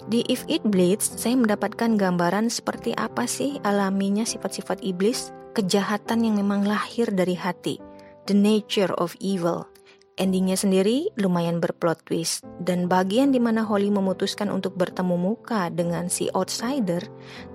Di 0.06 0.26
If 0.26 0.42
It 0.50 0.66
Bleeds, 0.66 1.18
saya 1.18 1.38
mendapatkan 1.38 1.94
gambaran 1.94 2.50
seperti 2.50 2.94
apa 2.98 3.26
sih 3.30 3.62
alaminya 3.62 4.26
sifat-sifat 4.26 4.82
iblis 4.82 5.30
kejahatan 5.52 6.24
yang 6.26 6.40
memang 6.40 6.64
lahir 6.64 7.12
dari 7.12 7.36
hati, 7.36 7.78
the 8.26 8.36
nature 8.36 8.92
of 8.96 9.12
evil. 9.20 9.68
Endingnya 10.20 10.60
sendiri 10.60 11.08
lumayan 11.16 11.56
berplot 11.56 12.04
twist 12.04 12.44
dan 12.60 12.84
bagian 12.84 13.32
di 13.32 13.40
mana 13.40 13.64
Holly 13.64 13.88
memutuskan 13.88 14.52
untuk 14.52 14.76
bertemu 14.76 15.16
muka 15.16 15.72
dengan 15.72 16.12
si 16.12 16.28
outsider 16.36 17.00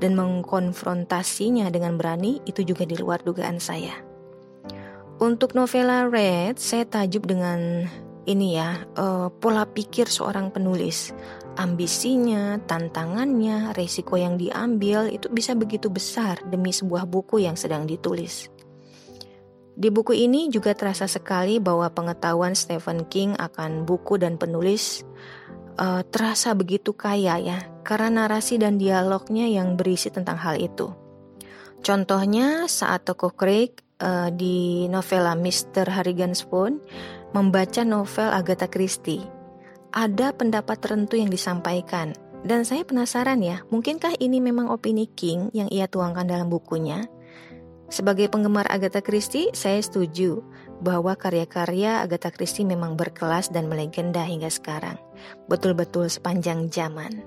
dan 0.01 0.17
mengkonfrontasinya 0.17 1.69
dengan 1.69 2.01
berani 2.01 2.41
itu 2.49 2.65
juga 2.65 2.89
di 2.89 2.97
luar 2.97 3.21
dugaan 3.21 3.61
saya. 3.61 3.93
Untuk 5.21 5.53
novela 5.53 6.09
Red, 6.09 6.57
saya 6.57 6.85
tajub 6.85 7.29
dengan 7.29 7.85
ini 8.27 8.59
ya 8.59 8.85
uh, 8.99 9.31
pola 9.31 9.63
pikir 9.65 10.11
seorang 10.11 10.51
penulis 10.51 11.15
ambisinya, 11.57 12.61
tantangannya, 12.63 13.73
resiko 13.73 14.15
yang 14.15 14.37
diambil 14.37 15.09
itu 15.09 15.27
bisa 15.33 15.57
begitu 15.57 15.89
besar 15.89 16.39
demi 16.47 16.69
sebuah 16.69 17.09
buku 17.09 17.43
yang 17.43 17.57
sedang 17.57 17.89
ditulis. 17.89 18.53
Di 19.77 19.93
buku 19.93 20.13
ini 20.17 20.49
juga 20.49 20.73
terasa 20.73 21.05
sekali 21.05 21.61
bahwa 21.61 21.85
pengetahuan 21.93 22.57
Stephen 22.57 23.05
King 23.05 23.37
akan 23.37 23.85
buku 23.85 24.17
dan 24.17 24.41
penulis 24.41 25.05
uh, 25.77 26.01
terasa 26.01 26.57
begitu 26.57 26.97
kaya 26.97 27.37
ya, 27.37 27.61
karena 27.85 28.25
narasi 28.25 28.57
dan 28.57 28.81
dialognya 28.81 29.45
yang 29.45 29.77
berisi 29.77 30.09
tentang 30.09 30.41
hal 30.41 30.57
itu. 30.57 30.89
Contohnya 31.85 32.65
saat 32.65 33.05
tokoh 33.05 33.37
Craig 33.37 33.77
uh, 34.01 34.33
di 34.33 34.89
novela 34.89 35.37
Mr. 35.37 35.85
Harrigan's 35.93 36.41
Phone 36.41 36.81
membaca 37.37 37.85
novel 37.85 38.33
Agatha 38.33 38.65
Christie, 38.65 39.21
ada 39.97 40.29
pendapat 40.29 40.77
tertentu 40.77 41.17
yang 41.17 41.33
disampaikan. 41.33 42.13
Dan 42.45 42.61
saya 42.61 42.85
penasaran 42.85 43.41
ya, 43.41 43.65
mungkinkah 43.73 44.21
ini 44.21 44.37
memang 44.37 44.69
opini 44.69 45.09
King 45.09 45.49
yang 45.57 45.65
ia 45.73 45.89
tuangkan 45.89 46.29
dalam 46.29 46.53
bukunya? 46.53 47.09
Sebagai 47.89 48.29
penggemar 48.29 48.69
Agatha 48.69 49.01
Christie, 49.01 49.49
saya 49.57 49.81
setuju 49.81 50.45
bahwa 50.85 51.17
karya-karya 51.17 52.05
Agatha 52.05 52.29
Christie 52.29 52.67
memang 52.67 52.93
berkelas 52.93 53.49
dan 53.49 53.65
melegenda 53.65 54.21
hingga 54.21 54.53
sekarang. 54.53 55.01
Betul-betul 55.49 56.13
sepanjang 56.13 56.69
zaman. 56.69 57.25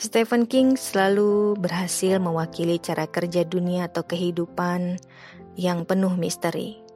Stephen 0.00 0.48
King 0.48 0.78
selalu 0.78 1.58
berhasil 1.60 2.16
mewakili 2.16 2.80
cara 2.80 3.04
kerja 3.04 3.44
dunia 3.44 3.92
atau 3.92 4.06
kehidupan 4.08 4.96
yang 5.58 5.84
penuh 5.84 6.14
misteri. 6.16 6.87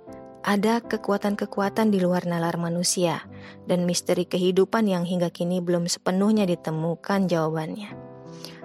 Ada 0.43 0.83
kekuatan-kekuatan 0.83 1.95
di 1.95 2.03
luar 2.03 2.27
nalar 2.27 2.59
manusia 2.59 3.23
dan 3.71 3.87
misteri 3.87 4.27
kehidupan 4.27 4.91
yang 4.91 5.07
hingga 5.07 5.31
kini 5.31 5.63
belum 5.63 5.87
sepenuhnya 5.87 6.51
ditemukan 6.51 7.31
jawabannya. 7.31 7.95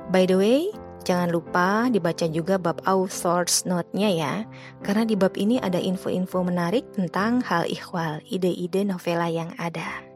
By 0.10 0.26
the 0.26 0.38
way, 0.42 0.62
Jangan 1.08 1.32
lupa 1.32 1.88
dibaca 1.88 2.28
juga 2.28 2.60
bab 2.60 2.84
author's 2.84 3.63
note-nya 3.63 4.12
ya, 4.12 4.34
karena 4.84 5.08
di 5.08 5.16
bab 5.16 5.40
ini 5.40 5.56
ada 5.56 5.80
info-info 5.80 6.44
menarik 6.44 6.84
tentang 6.92 7.40
hal 7.48 7.63
ikhwal, 7.63 8.20
ide-ide 8.28 8.84
novela 8.84 9.32
yang 9.32 9.56
ada. 9.56 10.07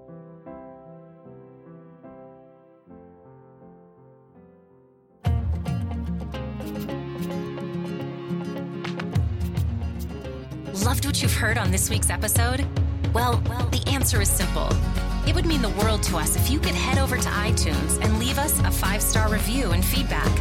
Loved 10.82 11.06
what 11.06 11.22
you've 11.22 11.32
heard 11.34 11.60
on 11.60 11.70
this 11.70 11.92
week's 11.92 12.10
episode? 12.10 12.66
Well, 13.14 13.40
well, 13.48 13.68
the 13.68 13.84
answer 13.88 14.20
is 14.20 14.32
simple. 14.32 14.68
It 15.28 15.36
would 15.36 15.46
mean 15.46 15.62
the 15.62 15.70
world 15.70 16.02
to 16.04 16.18
us 16.18 16.36
if 16.36 16.50
you 16.50 16.60
could 16.60 16.74
head 16.74 16.98
over 16.98 17.18
to 17.18 17.30
iTunes 17.30 18.04
and 18.04 18.18
leave 18.18 18.40
us 18.40 18.60
a 18.62 18.72
five 18.72 19.04
star 19.04 19.30
review 19.30 19.74
and 19.74 19.86
feedback. 19.86 20.32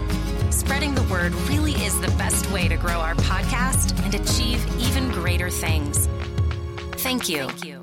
Spreading 0.50 0.94
the 0.94 1.02
word 1.10 1.34
really 1.50 1.72
is 1.72 2.00
the 2.00 2.08
best 2.16 2.50
way 2.52 2.68
to 2.68 2.76
grow 2.78 3.00
our 3.00 3.14
podcast 3.16 4.02
and 4.02 4.14
achieve 4.14 4.66
even 4.80 5.10
greater 5.10 5.50
things. 5.50 6.08
Thank 6.92 7.28
you. 7.28 7.46
Thank 7.48 7.64
you. 7.66 7.79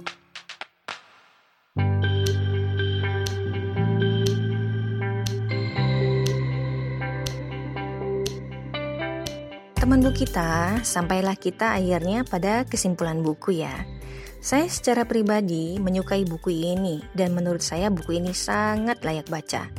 Teman 9.87 10.03
buku 10.03 10.27
kita, 10.27 10.83
sampailah 10.83 11.39
kita 11.39 11.79
akhirnya 11.79 12.27
pada 12.27 12.67
kesimpulan 12.67 13.23
buku 13.23 13.63
ya. 13.63 13.71
Saya 14.43 14.67
secara 14.67 15.07
pribadi 15.07 15.79
menyukai 15.79 16.27
buku 16.27 16.51
ini 16.51 16.99
dan 17.15 17.31
menurut 17.31 17.63
saya 17.63 17.87
buku 17.87 18.19
ini 18.19 18.35
sangat 18.35 18.99
layak 19.07 19.31
baca. 19.31 19.71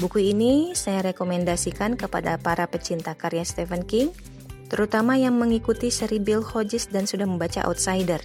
Buku 0.00 0.32
ini 0.32 0.72
saya 0.72 1.04
rekomendasikan 1.04 2.00
kepada 2.00 2.40
para 2.40 2.64
pecinta 2.72 3.12
karya 3.12 3.44
Stephen 3.44 3.84
King, 3.84 4.16
terutama 4.72 5.20
yang 5.20 5.36
mengikuti 5.36 5.92
seri 5.92 6.16
Bill 6.16 6.40
Hodges 6.40 6.88
dan 6.88 7.04
sudah 7.04 7.28
membaca 7.28 7.60
Outsider, 7.68 8.24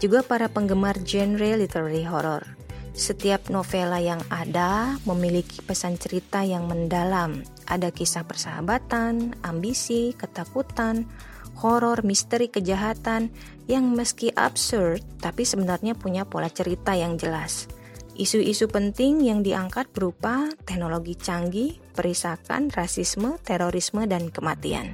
juga 0.00 0.24
para 0.24 0.48
penggemar 0.48 0.96
genre 1.04 1.60
literary 1.60 2.08
horror. 2.08 2.56
Setiap 2.96 3.52
novela 3.52 4.00
yang 4.00 4.24
ada 4.32 4.96
memiliki 5.04 5.60
pesan 5.60 6.00
cerita 6.00 6.40
yang 6.40 6.64
mendalam. 6.64 7.44
Ada 7.70 7.94
kisah 7.94 8.26
persahabatan, 8.26 9.38
ambisi, 9.46 10.10
ketakutan, 10.18 11.06
horor, 11.62 12.02
misteri, 12.02 12.50
kejahatan 12.50 13.30
yang 13.70 13.94
meski 13.94 14.34
absurd 14.34 15.06
tapi 15.22 15.46
sebenarnya 15.46 15.94
punya 15.94 16.26
pola 16.26 16.50
cerita 16.50 16.98
yang 16.98 17.14
jelas. 17.14 17.70
Isu-isu 18.18 18.68
penting 18.68 19.22
yang 19.24 19.40
diangkat 19.40 19.94
berupa 19.94 20.50
teknologi 20.66 21.16
canggih, 21.16 21.78
perisakan, 21.94 22.68
rasisme, 22.74 23.40
terorisme, 23.40 24.04
dan 24.04 24.28
kematian. 24.28 24.92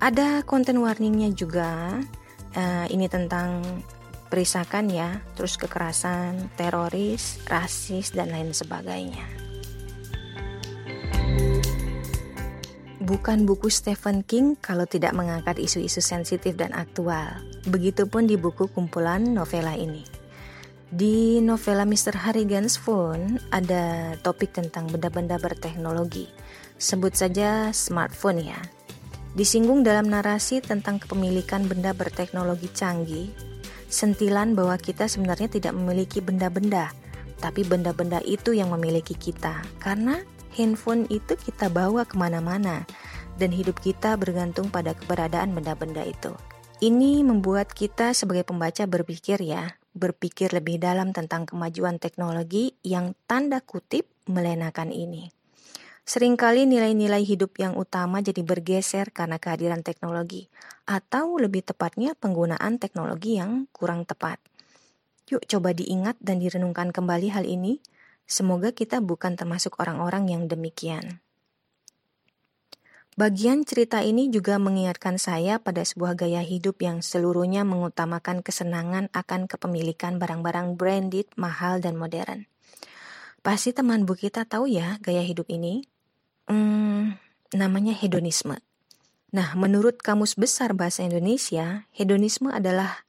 Ada 0.00 0.46
konten 0.48 0.80
warningnya 0.80 1.34
juga, 1.36 2.00
uh, 2.56 2.86
ini 2.88 3.04
tentang 3.10 3.60
perisakan 4.32 4.88
ya, 4.88 5.20
terus 5.36 5.60
kekerasan, 5.60 6.48
teroris, 6.56 7.42
rasis, 7.44 8.16
dan 8.16 8.32
lain 8.32 8.56
sebagainya. 8.56 9.43
Bukan 13.04 13.44
buku 13.44 13.68
Stephen 13.68 14.24
King 14.24 14.56
kalau 14.56 14.88
tidak 14.88 15.12
mengangkat 15.12 15.60
isu-isu 15.60 16.00
sensitif 16.00 16.56
dan 16.56 16.72
aktual. 16.72 17.36
Begitupun 17.68 18.24
di 18.24 18.40
buku 18.40 18.64
kumpulan 18.72 19.20
novela 19.20 19.76
ini. 19.76 20.08
Di 20.88 21.36
novela 21.44 21.84
Mr. 21.84 22.16
Harrigan's 22.16 22.80
Phone 22.80 23.36
ada 23.52 24.16
topik 24.24 24.56
tentang 24.56 24.88
benda-benda 24.88 25.36
berteknologi. 25.36 26.32
Sebut 26.80 27.12
saja 27.12 27.76
smartphone 27.76 28.40
ya. 28.40 28.60
Disinggung 29.36 29.84
dalam 29.84 30.08
narasi 30.08 30.64
tentang 30.64 30.96
kepemilikan 30.96 31.68
benda 31.68 31.92
berteknologi 31.92 32.72
canggih, 32.72 33.28
sentilan 33.92 34.56
bahwa 34.56 34.80
kita 34.80 35.12
sebenarnya 35.12 35.52
tidak 35.52 35.76
memiliki 35.76 36.24
benda-benda, 36.24 36.88
tapi 37.36 37.68
benda-benda 37.68 38.24
itu 38.24 38.56
yang 38.56 38.72
memiliki 38.72 39.12
kita. 39.12 39.60
Karena 39.76 40.24
handphone 40.54 41.10
itu 41.10 41.34
kita 41.34 41.68
bawa 41.68 42.06
ke 42.06 42.14
mana-mana, 42.14 42.86
dan 43.36 43.50
hidup 43.50 43.82
kita 43.82 44.14
bergantung 44.14 44.70
pada 44.70 44.94
keberadaan 44.94 45.52
benda-benda 45.52 46.06
itu. 46.06 46.32
Ini 46.78 47.22
membuat 47.26 47.70
kita 47.74 48.14
sebagai 48.14 48.46
pembaca 48.46 48.86
berpikir 48.86 49.42
ya, 49.42 49.78
berpikir 49.94 50.50
lebih 50.50 50.82
dalam 50.82 51.14
tentang 51.14 51.46
kemajuan 51.46 52.02
teknologi 52.02 52.74
yang 52.82 53.14
tanda 53.30 53.62
kutip 53.62 54.10
melenakan 54.26 54.90
ini. 54.90 55.30
Seringkali 56.04 56.68
nilai-nilai 56.68 57.24
hidup 57.24 57.56
yang 57.56 57.80
utama 57.80 58.20
jadi 58.20 58.44
bergeser 58.44 59.08
karena 59.08 59.40
kehadiran 59.40 59.80
teknologi, 59.80 60.52
atau 60.84 61.40
lebih 61.40 61.64
tepatnya 61.64 62.12
penggunaan 62.12 62.76
teknologi 62.76 63.40
yang 63.40 63.64
kurang 63.72 64.04
tepat. 64.04 64.36
Yuk 65.32 65.48
coba 65.48 65.72
diingat 65.72 66.20
dan 66.20 66.44
direnungkan 66.44 66.92
kembali 66.92 67.32
hal 67.32 67.48
ini. 67.48 67.80
Semoga 68.24 68.72
kita 68.72 69.04
bukan 69.04 69.36
termasuk 69.36 69.76
orang-orang 69.80 70.32
yang 70.32 70.42
demikian. 70.48 71.24
Bagian 73.14 73.62
cerita 73.62 74.02
ini 74.02 74.26
juga 74.26 74.58
mengingatkan 74.58 75.22
saya 75.22 75.62
pada 75.62 75.86
sebuah 75.86 76.18
gaya 76.18 76.42
hidup 76.42 76.82
yang 76.82 76.98
seluruhnya 76.98 77.62
mengutamakan 77.62 78.42
kesenangan 78.42 79.06
akan 79.14 79.46
kepemilikan 79.46 80.18
barang-barang 80.18 80.74
branded, 80.74 81.30
mahal, 81.38 81.78
dan 81.78 81.94
modern. 81.94 82.50
Pasti 83.46 83.70
teman 83.70 84.02
bu 84.02 84.18
kita 84.18 84.42
tahu 84.48 84.66
ya 84.66 84.98
gaya 84.98 85.22
hidup 85.22 85.46
ini? 85.46 85.86
Hmm, 86.50 87.14
namanya 87.54 87.94
hedonisme. 87.94 88.58
Nah, 89.30 89.54
menurut 89.54 90.02
Kamus 90.02 90.34
Besar 90.34 90.74
Bahasa 90.74 91.06
Indonesia, 91.06 91.86
hedonisme 91.94 92.50
adalah 92.50 93.03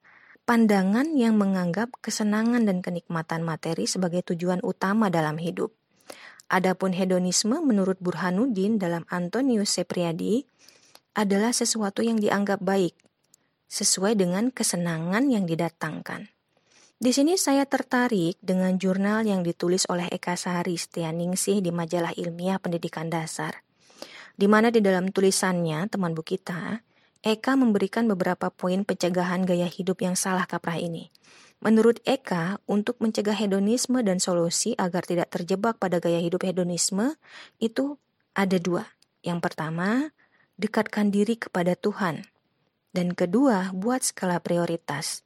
pandangan 0.46 1.18
yang 1.18 1.42
menganggap 1.42 1.90
kesenangan 2.06 2.70
dan 2.70 2.86
kenikmatan 2.86 3.42
materi 3.42 3.90
sebagai 3.90 4.22
tujuan 4.22 4.62
utama 4.62 5.10
dalam 5.10 5.42
hidup. 5.42 5.74
Adapun 6.46 6.94
hedonisme 6.94 7.58
menurut 7.66 7.98
Burhanuddin 7.98 8.78
dalam 8.78 9.10
Antonius 9.10 9.74
Sepriadi 9.74 10.46
adalah 11.18 11.50
sesuatu 11.50 12.06
yang 12.06 12.22
dianggap 12.22 12.62
baik, 12.62 12.94
sesuai 13.66 14.14
dengan 14.14 14.54
kesenangan 14.54 15.26
yang 15.34 15.50
didatangkan. 15.50 16.30
Di 16.96 17.12
sini 17.12 17.36
saya 17.36 17.66
tertarik 17.66 18.38
dengan 18.40 18.78
jurnal 18.78 19.26
yang 19.26 19.42
ditulis 19.42 19.90
oleh 19.90 20.06
Eka 20.14 20.38
Sari 20.38 20.78
Setianingsih 20.78 21.60
di 21.60 21.74
majalah 21.74 22.14
ilmiah 22.14 22.62
pendidikan 22.62 23.10
dasar. 23.10 23.66
Di 24.38 24.46
mana 24.46 24.70
di 24.70 24.80
dalam 24.80 25.10
tulisannya, 25.10 25.90
teman 25.90 26.14
bu 26.14 26.22
kita, 26.22 26.86
Eka 27.22 27.56
memberikan 27.56 28.10
beberapa 28.10 28.52
poin 28.52 28.84
pencegahan 28.84 29.46
gaya 29.46 29.70
hidup 29.70 30.04
yang 30.04 30.18
salah 30.18 30.44
kaprah 30.50 30.76
ini. 30.82 31.14
Menurut 31.64 32.04
Eka, 32.04 32.60
untuk 32.68 33.00
mencegah 33.00 33.34
hedonisme 33.34 34.04
dan 34.04 34.20
solusi 34.20 34.76
agar 34.76 35.08
tidak 35.08 35.32
terjebak 35.32 35.80
pada 35.80 36.04
gaya 36.04 36.20
hidup 36.20 36.44
hedonisme 36.44 37.16
itu 37.58 37.96
ada 38.36 38.60
dua. 38.60 38.84
Yang 39.24 39.40
pertama, 39.42 40.12
dekatkan 40.60 41.10
diri 41.10 41.40
kepada 41.40 41.74
Tuhan. 41.80 42.28
Dan 42.92 43.16
kedua, 43.16 43.72
buat 43.72 44.04
skala 44.04 44.44
prioritas. 44.44 45.24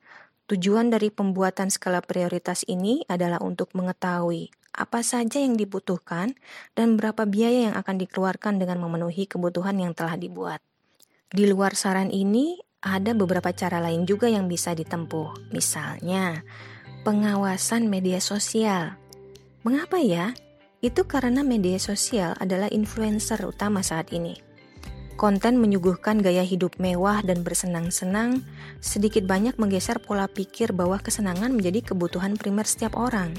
Tujuan 0.49 0.89
dari 0.89 1.13
pembuatan 1.13 1.69
skala 1.69 2.02
prioritas 2.02 2.65
ini 2.65 3.06
adalah 3.06 3.38
untuk 3.41 3.69
mengetahui 3.78 4.49
apa 4.73 5.02
saja 5.04 5.41
yang 5.41 5.60
dibutuhkan 5.60 6.34
dan 6.73 6.95
berapa 6.95 7.28
biaya 7.28 7.69
yang 7.69 7.75
akan 7.78 7.99
dikeluarkan 7.99 8.58
dengan 8.62 8.82
memenuhi 8.82 9.28
kebutuhan 9.28 9.75
yang 9.78 9.93
telah 9.93 10.15
dibuat. 10.15 10.63
Di 11.29 11.45
luar 11.45 11.77
saran 11.77 12.09
ini, 12.09 12.57
ada 12.81 13.13
beberapa 13.13 13.53
cara 13.53 13.77
lain 13.77 14.09
juga 14.09 14.25
yang 14.25 14.49
bisa 14.49 14.73
ditempuh. 14.73 15.53
Misalnya, 15.53 16.41
pengawasan 17.05 17.85
media 17.85 18.17
sosial. 18.17 18.97
Mengapa 19.61 20.01
ya? 20.01 20.33
Itu 20.81 21.05
karena 21.05 21.45
media 21.45 21.77
sosial 21.77 22.33
adalah 22.41 22.65
influencer 22.73 23.45
utama 23.45 23.85
saat 23.85 24.09
ini. 24.09 24.41
Konten 25.21 25.61
menyuguhkan 25.61 26.17
gaya 26.17 26.41
hidup 26.41 26.81
mewah 26.81 27.21
dan 27.21 27.45
bersenang-senang, 27.45 28.41
sedikit 28.81 29.29
banyak 29.29 29.53
menggeser 29.61 30.01
pola 30.01 30.25
pikir 30.25 30.73
bahwa 30.73 30.97
kesenangan 30.97 31.53
menjadi 31.53 31.93
kebutuhan 31.93 32.41
primer 32.41 32.65
setiap 32.65 32.97
orang. 32.97 33.37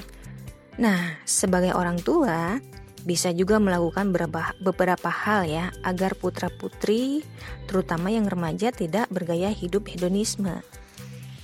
Nah, 0.79 1.19
sebagai 1.27 1.75
orang 1.75 1.99
tua, 1.99 2.55
bisa 3.01 3.33
juga 3.33 3.57
melakukan 3.57 4.13
beberapa, 4.61 5.09
hal 5.09 5.49
ya 5.49 5.73
agar 5.81 6.13
putra-putri, 6.13 7.25
terutama 7.65 8.13
yang 8.13 8.29
remaja 8.29 8.69
tidak 8.69 9.09
bergaya 9.09 9.49
hidup 9.49 9.89
hedonisme. 9.89 10.61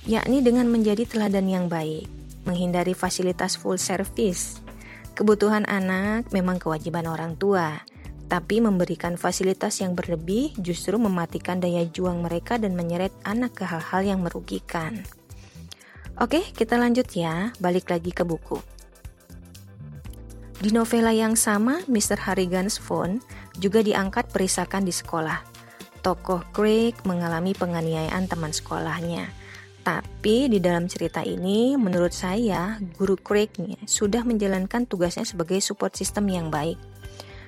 Yakni 0.08 0.40
dengan 0.40 0.70
menjadi 0.70 1.04
teladan 1.04 1.50
yang 1.50 1.66
baik, 1.66 2.08
menghindari 2.46 2.94
fasilitas 2.94 3.58
full 3.58 3.76
service. 3.76 4.62
Kebutuhan 5.18 5.66
anak 5.66 6.30
memang 6.30 6.62
kewajiban 6.62 7.10
orang 7.10 7.34
tua, 7.34 7.82
tapi 8.30 8.62
memberikan 8.62 9.18
fasilitas 9.18 9.82
yang 9.82 9.98
berlebih 9.98 10.54
justru 10.62 10.94
mematikan 11.00 11.58
daya 11.58 11.82
juang 11.88 12.22
mereka 12.22 12.60
dan 12.60 12.78
menyeret 12.78 13.10
anak 13.26 13.56
ke 13.58 13.64
hal-hal 13.66 14.04
yang 14.06 14.20
merugikan. 14.22 15.02
Oke, 16.18 16.42
kita 16.54 16.78
lanjut 16.78 17.08
ya, 17.14 17.50
balik 17.58 17.90
lagi 17.90 18.14
ke 18.14 18.22
buku. 18.22 18.77
Di 20.58 20.74
novela 20.74 21.14
yang 21.14 21.38
sama, 21.38 21.86
Mr. 21.86 22.18
Harrigan's 22.18 22.82
Phone 22.82 23.22
juga 23.62 23.78
diangkat 23.78 24.26
perisakan 24.34 24.82
di 24.82 24.90
sekolah. 24.90 25.38
Tokoh 26.02 26.42
Craig 26.50 26.98
mengalami 27.06 27.54
penganiayaan 27.54 28.26
teman 28.26 28.50
sekolahnya. 28.50 29.30
Tapi 29.86 30.50
di 30.50 30.58
dalam 30.58 30.90
cerita 30.90 31.22
ini, 31.22 31.78
menurut 31.78 32.10
saya, 32.10 32.74
guru 32.98 33.14
Craig 33.14 33.54
sudah 33.86 34.26
menjalankan 34.26 34.82
tugasnya 34.90 35.22
sebagai 35.22 35.62
support 35.62 35.94
system 35.94 36.26
yang 36.26 36.50
baik. 36.50 36.76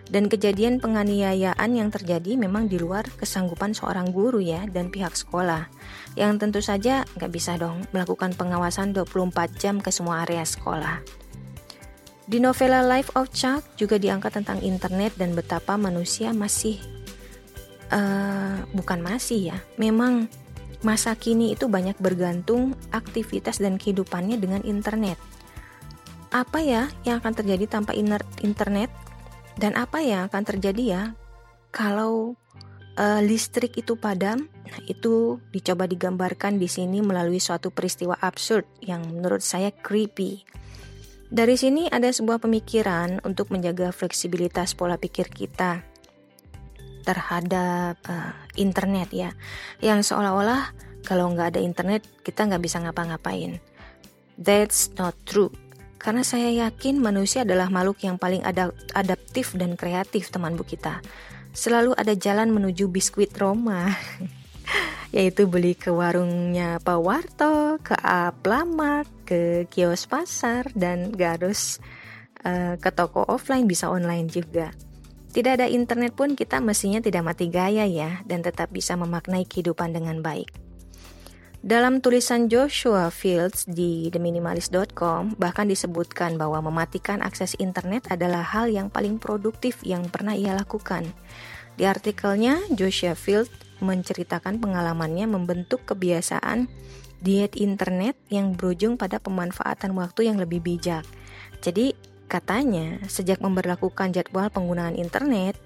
Dan 0.07 0.31
kejadian 0.31 0.79
penganiayaan 0.79 1.71
yang 1.75 1.91
terjadi 1.91 2.39
memang 2.39 2.71
di 2.71 2.79
luar 2.79 3.11
kesanggupan 3.19 3.75
seorang 3.75 4.15
guru 4.15 4.39
ya 4.39 4.71
dan 4.71 4.87
pihak 4.87 5.19
sekolah. 5.19 5.67
Yang 6.15 6.33
tentu 6.47 6.61
saja 6.63 7.03
nggak 7.19 7.31
bisa 7.35 7.59
dong 7.59 7.83
melakukan 7.91 8.39
pengawasan 8.39 8.95
24 8.95 9.35
jam 9.59 9.83
ke 9.83 9.91
semua 9.91 10.23
area 10.23 10.47
sekolah. 10.47 11.20
Di 12.31 12.39
novela 12.39 12.87
Life 12.87 13.11
of 13.19 13.35
Chuck 13.35 13.75
juga 13.75 13.99
diangkat 13.99 14.39
tentang 14.39 14.63
internet 14.63 15.19
dan 15.19 15.35
betapa 15.35 15.75
manusia 15.75 16.31
masih 16.31 16.79
uh, 17.91 18.63
bukan 18.71 19.03
masih 19.03 19.51
ya, 19.51 19.59
memang 19.75 20.31
masa 20.87 21.19
kini 21.19 21.59
itu 21.59 21.67
banyak 21.67 21.99
bergantung 21.99 22.79
aktivitas 22.95 23.59
dan 23.59 23.83
kehidupannya 23.83 24.39
dengan 24.39 24.63
internet. 24.63 25.19
Apa 26.31 26.63
ya 26.63 26.87
yang 27.03 27.19
akan 27.19 27.35
terjadi 27.35 27.67
tanpa 27.67 27.99
internet 27.99 28.95
dan 29.59 29.75
apa 29.75 29.99
yang 29.99 30.31
akan 30.31 30.47
terjadi 30.47 30.83
ya 30.87 31.03
kalau 31.75 32.39
uh, 32.95 33.19
listrik 33.27 33.75
itu 33.75 33.99
padam? 33.99 34.47
Nah, 34.47 34.79
itu 34.87 35.43
dicoba 35.51 35.91
digambarkan 35.91 36.63
di 36.63 36.71
sini 36.71 37.03
melalui 37.03 37.43
suatu 37.43 37.75
peristiwa 37.75 38.15
absurd 38.23 38.71
yang 38.87 39.03
menurut 39.03 39.43
saya 39.43 39.75
creepy. 39.75 40.47
Dari 41.31 41.55
sini 41.55 41.87
ada 41.87 42.11
sebuah 42.11 42.43
pemikiran 42.43 43.23
untuk 43.23 43.55
menjaga 43.55 43.95
fleksibilitas 43.95 44.75
pola 44.75 44.99
pikir 44.99 45.31
kita 45.31 45.79
terhadap 47.07 48.03
uh, 48.11 48.35
internet 48.59 49.15
ya, 49.15 49.31
yang 49.79 50.03
seolah-olah 50.03 50.75
kalau 51.07 51.31
nggak 51.31 51.55
ada 51.55 51.61
internet 51.63 52.03
kita 52.27 52.51
nggak 52.51 52.67
bisa 52.67 52.83
ngapa-ngapain. 52.83 53.63
That's 54.43 54.91
not 54.99 55.15
true. 55.23 55.55
Karena 56.03 56.27
saya 56.27 56.51
yakin 56.67 56.99
manusia 56.99 57.47
adalah 57.47 57.71
makhluk 57.71 58.03
yang 58.03 58.19
paling 58.19 58.43
adaptif 58.91 59.55
dan 59.55 59.79
kreatif 59.79 60.35
teman 60.35 60.59
bu 60.59 60.67
kita. 60.67 60.99
Selalu 61.55 61.95
ada 61.95 62.11
jalan 62.19 62.51
menuju 62.51 62.91
biskuit 62.91 63.31
Roma. 63.39 63.87
yaitu 65.11 65.51
beli 65.51 65.75
ke 65.75 65.91
warungnya 65.91 66.79
Pak 66.79 67.01
Warto, 67.03 67.83
ke 67.83 67.99
Aplamat, 67.99 69.11
ke 69.27 69.67
kios 69.67 70.07
pasar, 70.07 70.71
dan 70.79 71.11
gak 71.11 71.43
harus 71.43 71.83
uh, 72.47 72.79
ke 72.79 72.91
toko 72.95 73.27
offline 73.27 73.67
bisa 73.67 73.91
online 73.91 74.31
juga. 74.31 74.71
Tidak 75.31 75.63
ada 75.63 75.67
internet 75.71 76.19
pun 76.19 76.35
kita 76.35 76.59
mestinya 76.59 76.99
tidak 76.99 77.23
mati 77.23 77.47
gaya 77.47 77.87
ya 77.87 78.19
dan 78.27 78.43
tetap 78.43 78.75
bisa 78.75 78.99
memaknai 78.99 79.47
kehidupan 79.47 79.95
dengan 79.95 80.19
baik. 80.23 80.51
Dalam 81.61 82.01
tulisan 82.01 82.49
Joshua 82.49 83.13
Fields 83.13 83.69
di 83.69 84.09
theminimalist.com 84.09 85.37
bahkan 85.37 85.69
disebutkan 85.69 86.41
bahwa 86.41 86.65
mematikan 86.65 87.21
akses 87.21 87.53
internet 87.61 88.09
adalah 88.09 88.43
hal 88.43 88.73
yang 88.73 88.89
paling 88.89 89.21
produktif 89.21 89.79
yang 89.85 90.09
pernah 90.09 90.33
ia 90.33 90.57
lakukan. 90.57 91.05
Di 91.77 91.85
artikelnya, 91.85 92.59
Joshua 92.73 93.13
Fields 93.13 93.53
menceritakan 93.81 94.61
pengalamannya 94.61 95.27
membentuk 95.27 95.85
kebiasaan 95.89 96.69
diet 97.21 97.57
internet 97.57 98.17
yang 98.33 98.57
berujung 98.57 98.97
pada 98.97 99.21
pemanfaatan 99.21 99.93
waktu 99.93 100.33
yang 100.33 100.41
lebih 100.41 100.65
bijak. 100.65 101.05
Jadi, 101.61 101.93
katanya 102.31 103.03
sejak 103.11 103.45
memperlakukan 103.45 104.17
jadwal 104.17 104.49
penggunaan 104.49 104.97
internet, 104.97 105.61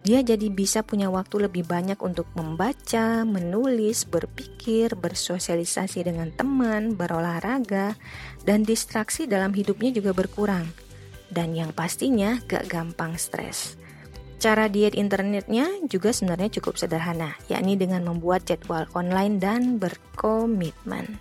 dia 0.00 0.24
jadi 0.24 0.48
bisa 0.48 0.80
punya 0.80 1.12
waktu 1.12 1.44
lebih 1.44 1.68
banyak 1.68 2.00
untuk 2.00 2.24
membaca, 2.32 3.28
menulis, 3.28 4.08
berpikir, 4.08 4.96
bersosialisasi 4.96 6.08
dengan 6.08 6.32
teman, 6.32 6.96
berolahraga, 6.96 8.00
dan 8.48 8.64
distraksi 8.64 9.28
dalam 9.28 9.52
hidupnya 9.52 9.92
juga 9.92 10.16
berkurang. 10.16 10.64
Dan 11.28 11.52
yang 11.52 11.76
pastinya 11.76 12.40
gak 12.48 12.72
gampang 12.72 13.20
stres. 13.20 13.79
Cara 14.40 14.72
diet 14.72 14.96
internetnya 14.96 15.68
juga 15.84 16.16
sebenarnya 16.16 16.48
cukup 16.48 16.80
sederhana, 16.80 17.36
yakni 17.52 17.76
dengan 17.76 18.08
membuat 18.08 18.48
jadwal 18.48 18.88
online 18.96 19.36
dan 19.36 19.76
berkomitmen. 19.76 21.20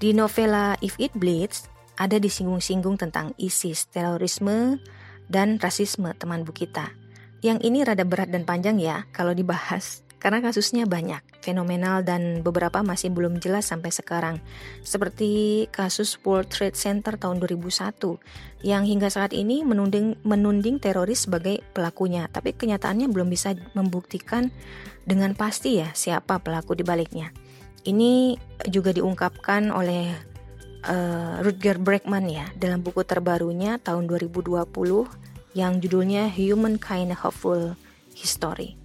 Di 0.00 0.16
novela 0.16 0.72
If 0.80 0.96
It 0.96 1.12
Bleeds, 1.12 1.68
ada 2.00 2.16
disinggung-singgung 2.16 2.96
tentang 2.96 3.36
ISIS, 3.36 3.88
terorisme, 3.92 4.80
dan 5.28 5.60
rasisme 5.60 6.12
teman 6.16 6.48
bu 6.48 6.52
kita. 6.56 6.92
Yang 7.44 7.58
ini 7.68 7.84
rada 7.84 8.08
berat 8.08 8.32
dan 8.32 8.48
panjang 8.48 8.80
ya 8.80 9.04
kalau 9.12 9.36
dibahas, 9.36 10.03
karena 10.24 10.40
kasusnya 10.40 10.88
banyak, 10.88 11.20
fenomenal 11.44 12.00
dan 12.00 12.40
beberapa 12.40 12.80
masih 12.80 13.12
belum 13.12 13.44
jelas 13.44 13.68
sampai 13.68 13.92
sekarang. 13.92 14.40
Seperti 14.80 15.68
kasus 15.68 16.16
World 16.24 16.48
Trade 16.48 16.80
Center 16.80 17.20
tahun 17.20 17.44
2001 17.44 18.00
yang 18.64 18.88
hingga 18.88 19.12
saat 19.12 19.36
ini 19.36 19.60
menunding 19.68 20.16
menunding 20.24 20.80
teroris 20.80 21.28
sebagai 21.28 21.60
pelakunya, 21.76 22.24
tapi 22.32 22.56
kenyataannya 22.56 23.12
belum 23.12 23.28
bisa 23.28 23.52
membuktikan 23.76 24.48
dengan 25.04 25.36
pasti 25.36 25.84
ya 25.84 25.92
siapa 25.92 26.40
pelaku 26.40 26.72
di 26.72 26.88
baliknya. 26.88 27.28
Ini 27.84 28.40
juga 28.72 28.96
diungkapkan 28.96 29.68
oleh 29.68 30.08
uh, 30.88 31.44
Rutger 31.44 31.76
Bregman 31.76 32.32
ya 32.32 32.48
dalam 32.56 32.80
buku 32.80 33.04
terbarunya 33.04 33.76
tahun 33.76 34.08
2020 34.08 34.56
yang 35.52 35.84
judulnya 35.84 36.32
Humankind 36.32 37.12
Hopeful 37.12 37.76
History. 38.16 38.83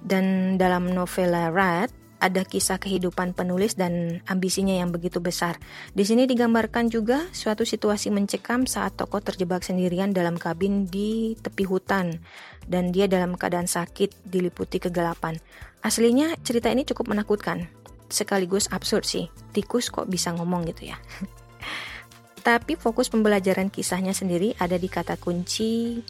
Dan 0.00 0.56
dalam 0.56 0.88
novela 0.90 1.52
Rat 1.52 1.92
ada 2.20 2.44
kisah 2.44 2.76
kehidupan 2.76 3.32
penulis 3.32 3.74
dan 3.74 4.20
ambisinya 4.28 4.76
yang 4.76 4.92
begitu 4.92 5.18
besar. 5.18 5.56
Di 5.96 6.04
sini 6.04 6.28
digambarkan 6.28 6.92
juga 6.92 7.26
suatu 7.32 7.64
situasi 7.64 8.12
mencekam 8.12 8.68
saat 8.68 8.94
tokoh 9.00 9.24
terjebak 9.24 9.64
sendirian 9.64 10.12
dalam 10.12 10.36
kabin 10.36 10.84
di 10.84 11.34
tepi 11.40 11.64
hutan 11.64 12.20
dan 12.68 12.92
dia 12.92 13.08
dalam 13.08 13.34
keadaan 13.34 13.66
sakit 13.66 14.28
diliputi 14.28 14.78
kegelapan. 14.78 15.40
Aslinya 15.80 16.36
cerita 16.44 16.68
ini 16.68 16.84
cukup 16.84 17.16
menakutkan, 17.16 17.66
sekaligus 18.12 18.68
absurd 18.68 19.08
sih. 19.08 19.32
Tikus 19.56 19.88
kok 19.88 20.06
bisa 20.06 20.36
ngomong 20.36 20.68
gitu 20.68 20.92
ya. 20.92 21.00
Tapi 22.46 22.76
fokus 22.76 23.08
pembelajaran 23.08 23.72
kisahnya 23.72 24.12
sendiri 24.12 24.52
ada 24.60 24.76
di 24.76 24.88
kata 24.88 25.16
kunci 25.16 26.00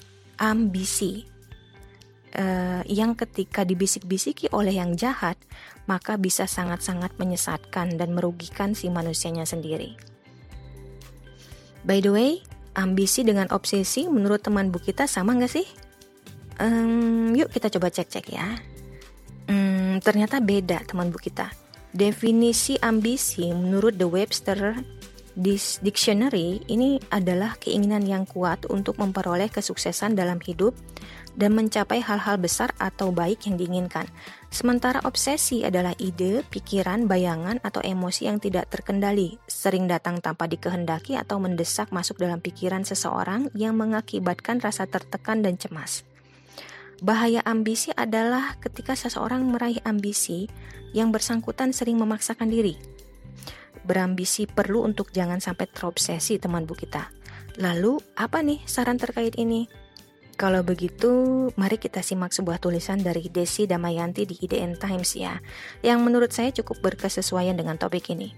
ambisi 0.43 1.30
uh, 2.37 2.83
yang 2.87 3.17
ketika 3.19 3.67
dibisik-bisiki 3.67 4.51
oleh 4.55 4.79
yang 4.79 4.95
jahat, 4.95 5.39
maka 5.91 6.15
bisa 6.21 6.47
sangat-sangat 6.47 7.17
menyesatkan 7.19 7.99
dan 7.99 8.15
merugikan 8.15 8.77
si 8.77 8.93
manusianya 8.93 9.47
sendiri. 9.47 9.99
By 11.83 12.05
the 12.05 12.13
way, 12.13 12.31
ambisi 12.77 13.25
dengan 13.25 13.49
obsesi 13.51 14.07
menurut 14.07 14.45
teman 14.45 14.69
bu 14.69 14.79
kita 14.79 15.09
sama 15.09 15.35
nggak 15.35 15.53
sih? 15.53 15.67
Um, 16.61 17.33
yuk 17.33 17.49
kita 17.51 17.73
coba 17.73 17.89
cek-cek 17.89 18.27
ya. 18.31 18.47
Um, 19.49 19.99
ternyata 20.05 20.39
beda 20.39 20.85
teman 20.85 21.09
bu 21.09 21.19
kita. 21.19 21.49
Definisi 21.91 22.79
ambisi 22.79 23.51
menurut 23.51 23.99
The 23.99 24.07
Webster 24.07 24.79
dictionary 25.81 26.63
ini 26.69 27.01
adalah 27.11 27.57
keinginan 27.59 28.05
yang 28.05 28.29
kuat 28.29 28.67
untuk 28.69 28.99
memperoleh 29.01 29.49
kesuksesan 29.49 30.15
dalam 30.15 30.39
hidup 30.43 30.77
dan 31.41 31.57
mencapai 31.57 32.05
hal-hal 32.05 32.37
besar 32.37 32.77
atau 32.77 33.09
baik 33.09 33.49
yang 33.49 33.57
diinginkan. 33.57 34.05
Sementara 34.53 35.01
obsesi 35.09 35.65
adalah 35.65 35.97
ide, 35.97 36.45
pikiran, 36.45 37.09
bayangan, 37.09 37.65
atau 37.65 37.81
emosi 37.81 38.29
yang 38.29 38.37
tidak 38.37 38.69
terkendali, 38.69 39.41
sering 39.49 39.89
datang 39.89 40.21
tanpa 40.21 40.45
dikehendaki 40.45 41.17
atau 41.17 41.41
mendesak 41.41 41.89
masuk 41.97 42.21
dalam 42.21 42.45
pikiran 42.45 42.85
seseorang 42.85 43.49
yang 43.57 43.73
mengakibatkan 43.81 44.61
rasa 44.61 44.85
tertekan 44.85 45.41
dan 45.41 45.57
cemas. 45.57 46.05
Bahaya 47.01 47.41
ambisi 47.49 47.89
adalah 47.97 48.61
ketika 48.61 48.93
seseorang 48.93 49.41
meraih 49.49 49.81
ambisi 49.89 50.53
yang 50.93 51.09
bersangkutan 51.09 51.73
sering 51.73 51.97
memaksakan 51.97 52.53
diri. 52.53 52.77
Berambisi 53.89 54.45
perlu 54.45 54.85
untuk 54.85 55.09
jangan 55.09 55.41
sampai 55.41 55.65
terobsesi 55.73 56.37
teman 56.37 56.69
bu 56.69 56.77
kita. 56.77 57.09
Lalu, 57.57 57.97
apa 58.21 58.45
nih 58.45 58.61
saran 58.69 59.01
terkait 59.01 59.41
ini? 59.41 59.65
Kalau 60.41 60.65
begitu, 60.65 61.13
mari 61.61 61.77
kita 61.77 62.01
simak 62.01 62.33
sebuah 62.33 62.65
tulisan 62.65 62.97
dari 62.97 63.29
Desi 63.29 63.69
Damayanti 63.69 64.25
di 64.25 64.41
IDN 64.41 64.81
Times 64.81 65.13
ya, 65.13 65.37
yang 65.85 66.01
menurut 66.01 66.33
saya 66.33 66.49
cukup 66.49 66.81
berkesesuaian 66.81 67.53
dengan 67.53 67.77
topik 67.77 68.09
ini. 68.09 68.33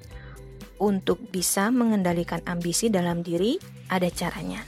Untuk 0.83 1.23
bisa 1.31 1.71
mengendalikan 1.71 2.43
ambisi 2.43 2.91
dalam 2.91 3.23
diri, 3.23 3.55
ada 3.87 4.11
caranya. 4.11 4.67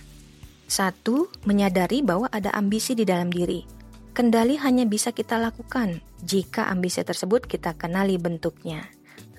Satu, 0.71 1.27
menyadari 1.43 2.07
bahwa 2.07 2.31
ada 2.31 2.55
ambisi 2.55 2.95
di 2.95 3.03
dalam 3.03 3.35
diri. 3.35 3.67
Kendali 4.15 4.55
hanya 4.55 4.87
bisa 4.87 5.11
kita 5.11 5.35
lakukan 5.35 6.07
jika 6.23 6.71
ambisi 6.71 7.03
tersebut 7.03 7.51
kita 7.51 7.75
kenali 7.75 8.15
bentuknya. 8.15 8.87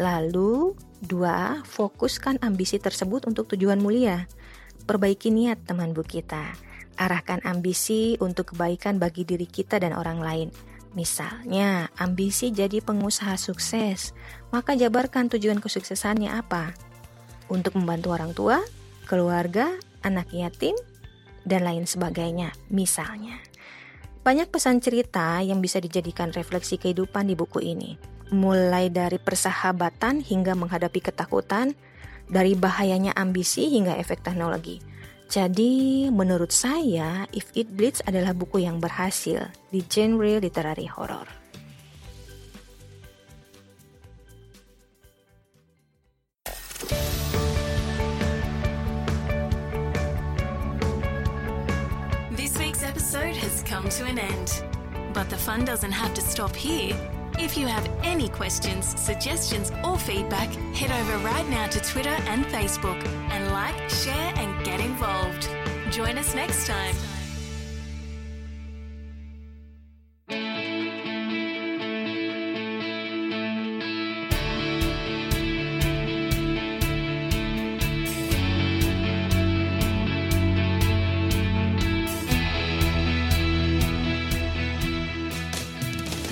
Lalu, 0.03 0.75
dua, 0.99 1.63
fokuskan 1.63 2.43
ambisi 2.43 2.75
tersebut 2.75 3.23
untuk 3.23 3.47
tujuan 3.55 3.79
mulia. 3.79 4.27
Perbaiki 4.83 5.31
niat 5.31 5.63
teman 5.63 5.95
bu 5.95 6.03
kita 6.03 6.74
arahkan 6.95 7.43
ambisi 7.43 8.15
untuk 8.23 8.55
kebaikan 8.55 8.97
bagi 8.97 9.27
diri 9.27 9.45
kita 9.45 9.79
dan 9.79 9.93
orang 9.95 10.19
lain. 10.19 10.49
Misalnya, 10.95 11.91
ambisi 11.99 12.55
jadi 12.55 12.79
pengusaha 12.79 13.35
sukses, 13.35 14.15
maka 14.55 14.79
jabarkan 14.79 15.27
tujuan 15.27 15.59
kesuksesannya 15.59 16.31
apa? 16.31 16.71
Untuk 17.51 17.75
membantu 17.75 18.07
orang 18.15 18.31
tua, 18.31 18.57
keluarga, 19.03 19.75
anak 20.07 20.31
yatim, 20.31 20.73
dan 21.43 21.67
lain 21.67 21.83
sebagainya. 21.83 22.55
Misalnya, 22.71 23.37
banyak 24.23 24.49
pesan 24.49 24.79
cerita 24.81 25.43
yang 25.43 25.59
bisa 25.59 25.77
dijadikan 25.83 26.31
refleksi 26.31 26.79
kehidupan 26.79 27.27
di 27.27 27.35
buku 27.35 27.61
ini, 27.61 27.99
mulai 28.33 28.87
dari 28.87 29.19
persahabatan 29.19 30.23
hingga 30.23 30.57
menghadapi 30.57 30.97
ketakutan, 30.97 31.77
dari 32.25 32.57
bahayanya 32.57 33.13
ambisi 33.13 33.69
hingga 33.69 33.99
efek 34.01 34.25
teknologi. 34.25 34.81
Jadi, 35.25 36.07
menurut 36.13 36.53
saya, 36.53 37.25
If 37.33 37.49
It 37.57 37.73
Bleeds 37.73 37.99
adalah 38.05 38.31
buku 38.31 38.63
yang 38.63 38.77
berhasil 38.79 39.51
di 39.73 39.81
genre 39.83 40.39
literary 40.39 40.87
horror. 40.87 41.27
This 52.37 52.53
week's 52.61 52.85
episode 52.85 53.35
has 53.35 53.65
come 53.65 53.89
to 53.99 54.05
an 54.05 54.21
end. 54.21 54.63
But 55.15 55.31
the 55.31 55.39
fun 55.39 55.63
doesn't 55.65 55.95
have 55.95 56.13
to 56.15 56.21
stop 56.21 56.53
here. 56.55 56.93
If 57.37 57.57
you 57.57 57.67
have 57.67 57.87
any 58.03 58.29
questions, 58.29 58.99
suggestions, 58.99 59.71
or 59.83 59.99
feedback, 59.99 60.49
head 60.73 60.91
over 60.91 61.17
right 61.23 61.47
now 61.49 61.67
to 61.67 61.79
Twitter 61.79 62.15
and 62.27 62.45
Facebook 62.45 63.03
and 63.29 63.51
like, 63.51 63.89
share, 63.89 64.33
and 64.35 64.65
get 64.65 64.79
involved. 64.79 65.47
Join 65.91 66.17
us 66.17 66.33
next 66.33 66.65
time. 66.67 66.95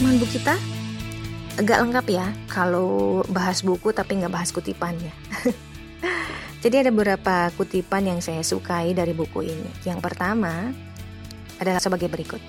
Teman 0.04 0.20
kita 0.20 0.73
agak 1.58 1.86
lengkap 1.86 2.06
ya 2.10 2.28
kalau 2.50 3.22
bahas 3.30 3.62
buku 3.62 3.94
tapi 3.94 4.18
nggak 4.18 4.34
bahas 4.34 4.50
kutipan 4.50 4.98
ya. 4.98 5.14
Jadi 6.64 6.88
ada 6.88 6.92
beberapa 6.96 7.52
kutipan 7.60 8.08
yang 8.08 8.20
saya 8.24 8.40
sukai 8.40 8.96
dari 8.96 9.12
buku 9.12 9.44
ini. 9.44 9.72
Yang 9.84 10.00
pertama 10.00 10.72
adalah 11.60 11.84
sebagai 11.84 12.08
berikut. 12.08 12.40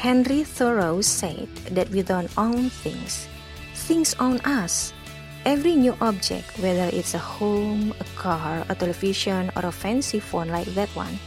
Henry 0.00 0.48
Thoreau 0.48 1.04
said 1.04 1.52
that 1.76 1.92
we 1.92 2.00
don't 2.00 2.32
own 2.40 2.72
things. 2.80 3.28
Things 3.76 4.16
own 4.16 4.40
us. 4.48 4.96
Every 5.44 5.76
new 5.76 5.92
object, 6.00 6.48
whether 6.64 6.88
it's 6.88 7.12
a 7.12 7.20
home, 7.20 7.92
a 8.00 8.08
car, 8.16 8.64
a 8.68 8.74
television, 8.76 9.52
or 9.56 9.68
a 9.68 9.72
fancy 9.72 10.20
phone 10.20 10.48
like 10.48 10.68
that 10.72 10.88
one, 10.96 11.20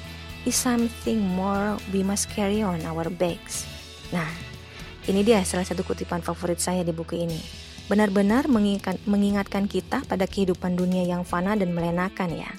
is 0.46 0.58
something 0.58 1.22
more 1.22 1.78
we 1.94 2.02
must 2.02 2.30
carry 2.34 2.66
on 2.66 2.82
our 2.86 3.10
bags. 3.10 3.66
Nah, 4.10 4.30
ini 5.12 5.22
dia 5.24 5.44
salah 5.44 5.68
satu 5.68 5.84
kutipan 5.84 6.24
favorit 6.24 6.60
saya 6.60 6.84
di 6.86 6.96
buku 6.96 7.20
ini 7.20 7.64
benar-benar 7.92 8.48
mengingatkan, 8.48 9.68
kita 9.68 10.08
pada 10.08 10.24
kehidupan 10.24 10.80
dunia 10.80 11.04
yang 11.04 11.28
fana 11.28 11.56
dan 11.60 11.76
melenakan 11.76 12.32
ya. 12.32 12.52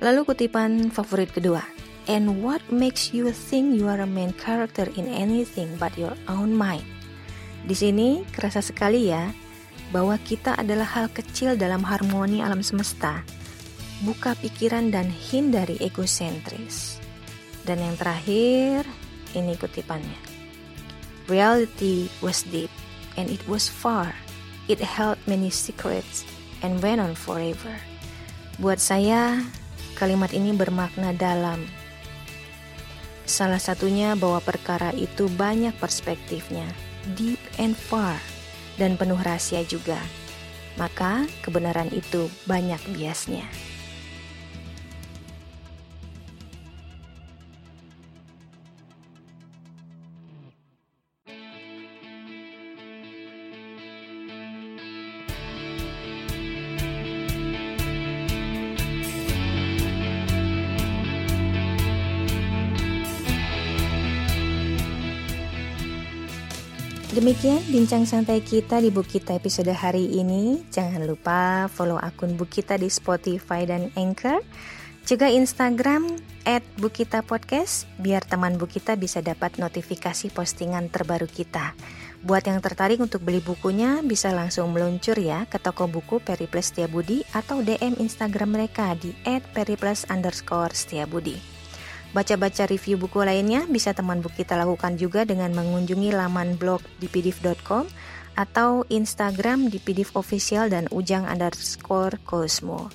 Lalu 0.00 0.24
kutipan 0.26 0.88
favorit 0.88 1.30
kedua. 1.30 1.62
And 2.10 2.42
what 2.42 2.58
makes 2.66 3.14
you 3.14 3.30
think 3.30 3.78
you 3.78 3.86
are 3.86 4.02
a 4.02 4.08
main 4.08 4.34
character 4.34 4.90
in 4.98 5.06
anything 5.06 5.78
but 5.78 5.94
your 5.94 6.18
own 6.26 6.50
mind? 6.50 6.82
Di 7.62 7.78
sini 7.78 8.26
kerasa 8.34 8.58
sekali 8.58 9.06
ya 9.06 9.30
bahwa 9.94 10.18
kita 10.18 10.58
adalah 10.58 10.88
hal 10.88 11.06
kecil 11.14 11.54
dalam 11.54 11.86
harmoni 11.86 12.42
alam 12.42 12.58
semesta. 12.66 13.22
Buka 14.02 14.34
pikiran 14.34 14.90
dan 14.90 15.06
hindari 15.06 15.78
egosentris. 15.78 16.98
Dan 17.62 17.78
yang 17.78 17.94
terakhir, 17.94 18.82
ini 19.38 19.54
kutipannya. 19.54 20.31
Reality 21.32 22.12
was 22.20 22.44
deep 22.44 22.68
and 23.16 23.32
it 23.32 23.40
was 23.48 23.64
far. 23.64 24.12
It 24.68 24.84
held 24.84 25.16
many 25.24 25.48
secrets 25.48 26.28
and 26.60 26.76
went 26.84 27.00
on 27.00 27.16
forever. 27.16 27.72
Buat 28.60 28.76
saya, 28.84 29.40
kalimat 29.96 30.36
ini 30.36 30.52
bermakna 30.52 31.16
dalam. 31.16 31.64
Salah 33.24 33.56
satunya 33.56 34.12
bahwa 34.12 34.44
perkara 34.44 34.92
itu 34.92 35.24
banyak 35.32 35.72
perspektifnya, 35.80 36.68
deep 37.16 37.40
and 37.56 37.80
far, 37.80 38.20
dan 38.76 39.00
penuh 39.00 39.16
rahasia 39.16 39.64
juga. 39.64 39.96
Maka 40.76 41.24
kebenaran 41.40 41.88
itu 41.96 42.28
banyak 42.44 42.92
biasnya. 42.92 43.48
Demikian 67.22 67.62
bincang 67.70 68.02
santai 68.02 68.42
kita 68.42 68.82
di 68.82 68.90
Bukita 68.90 69.38
episode 69.38 69.70
hari 69.70 70.10
ini. 70.10 70.58
Jangan 70.74 71.06
lupa 71.06 71.70
follow 71.70 71.94
akun 71.94 72.34
Bukita 72.34 72.74
di 72.74 72.90
Spotify 72.90 73.62
dan 73.62 73.94
Anchor. 73.94 74.42
Juga 75.06 75.30
Instagram 75.30 76.18
at 76.42 76.66
Bukita 76.82 77.22
Podcast 77.22 77.86
biar 78.02 78.26
teman 78.26 78.58
Bukita 78.58 78.98
bisa 78.98 79.22
dapat 79.22 79.54
notifikasi 79.62 80.34
postingan 80.34 80.90
terbaru 80.90 81.30
kita. 81.30 81.78
Buat 82.26 82.50
yang 82.50 82.58
tertarik 82.58 82.98
untuk 82.98 83.22
beli 83.22 83.38
bukunya 83.38 84.02
bisa 84.02 84.34
langsung 84.34 84.74
meluncur 84.74 85.14
ya 85.14 85.46
ke 85.46 85.62
toko 85.62 85.86
buku 85.86 86.18
Periplus 86.18 86.74
Setiabudi 86.74 87.22
atau 87.38 87.62
DM 87.62 88.02
Instagram 88.02 88.58
mereka 88.58 88.98
di 88.98 89.14
at 89.22 89.46
periplus 89.54 90.10
underscore 90.10 90.74
Setiabudi. 90.74 91.61
Baca-baca 92.12 92.68
review 92.68 93.00
buku 93.00 93.24
lainnya 93.24 93.64
bisa 93.64 93.96
teman 93.96 94.20
buku 94.20 94.44
kita 94.44 94.60
lakukan 94.60 95.00
juga 95.00 95.24
dengan 95.24 95.56
mengunjungi 95.56 96.12
laman 96.12 96.60
blog 96.60 96.84
di 97.00 97.08
pdf.com 97.08 97.88
atau 98.36 98.84
Instagram 98.88 99.68
di 99.68 99.80
pdf 99.80 100.16
official 100.16 100.68
dan 100.68 100.88
ujang 100.92 101.24
underscore 101.24 102.20
kosmo. 102.24 102.92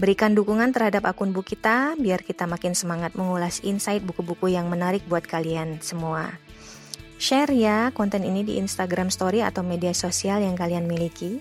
Berikan 0.00 0.32
dukungan 0.32 0.72
terhadap 0.72 1.04
akun 1.04 1.30
buku 1.30 1.54
kita 1.54 1.94
biar 2.00 2.24
kita 2.24 2.48
makin 2.48 2.72
semangat 2.72 3.14
mengulas 3.14 3.60
insight 3.62 4.02
buku-buku 4.02 4.48
yang 4.50 4.66
menarik 4.66 5.04
buat 5.06 5.22
kalian 5.28 5.78
semua. 5.84 6.32
Share 7.22 7.54
ya 7.54 7.94
konten 7.94 8.26
ini 8.26 8.42
di 8.42 8.58
Instagram 8.58 9.12
story 9.12 9.46
atau 9.46 9.62
media 9.62 9.94
sosial 9.94 10.42
yang 10.42 10.58
kalian 10.58 10.90
miliki. 10.90 11.38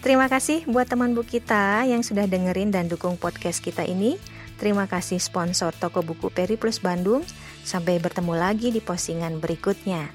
Terima 0.00 0.30
kasih 0.30 0.64
buat 0.70 0.88
teman 0.88 1.12
buku 1.12 1.42
kita 1.42 1.84
yang 1.84 2.00
sudah 2.00 2.24
dengerin 2.30 2.70
dan 2.70 2.86
dukung 2.86 3.18
podcast 3.18 3.58
kita 3.60 3.82
ini. 3.82 4.16
Terima 4.56 4.88
kasih 4.88 5.20
sponsor 5.20 5.76
toko 5.76 6.00
buku 6.00 6.32
Periplus 6.32 6.80
Bandung. 6.80 7.22
Sampai 7.66 8.00
bertemu 8.00 8.32
lagi 8.36 8.72
di 8.72 8.80
postingan 8.80 9.36
berikutnya. 9.40 10.08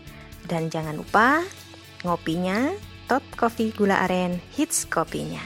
Dan 0.46 0.74
jangan 0.74 0.98
lupa 0.98 1.46
ngopinya 2.02 2.74
top 3.06 3.22
coffee 3.38 3.70
gula 3.70 4.02
aren 4.02 4.42
hits 4.58 4.90
kopinya. 4.90 5.42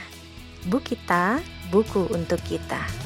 Bu 0.66 0.80
kita, 0.80 1.44
buku 1.68 2.08
untuk 2.10 2.40
kita. 2.42 3.05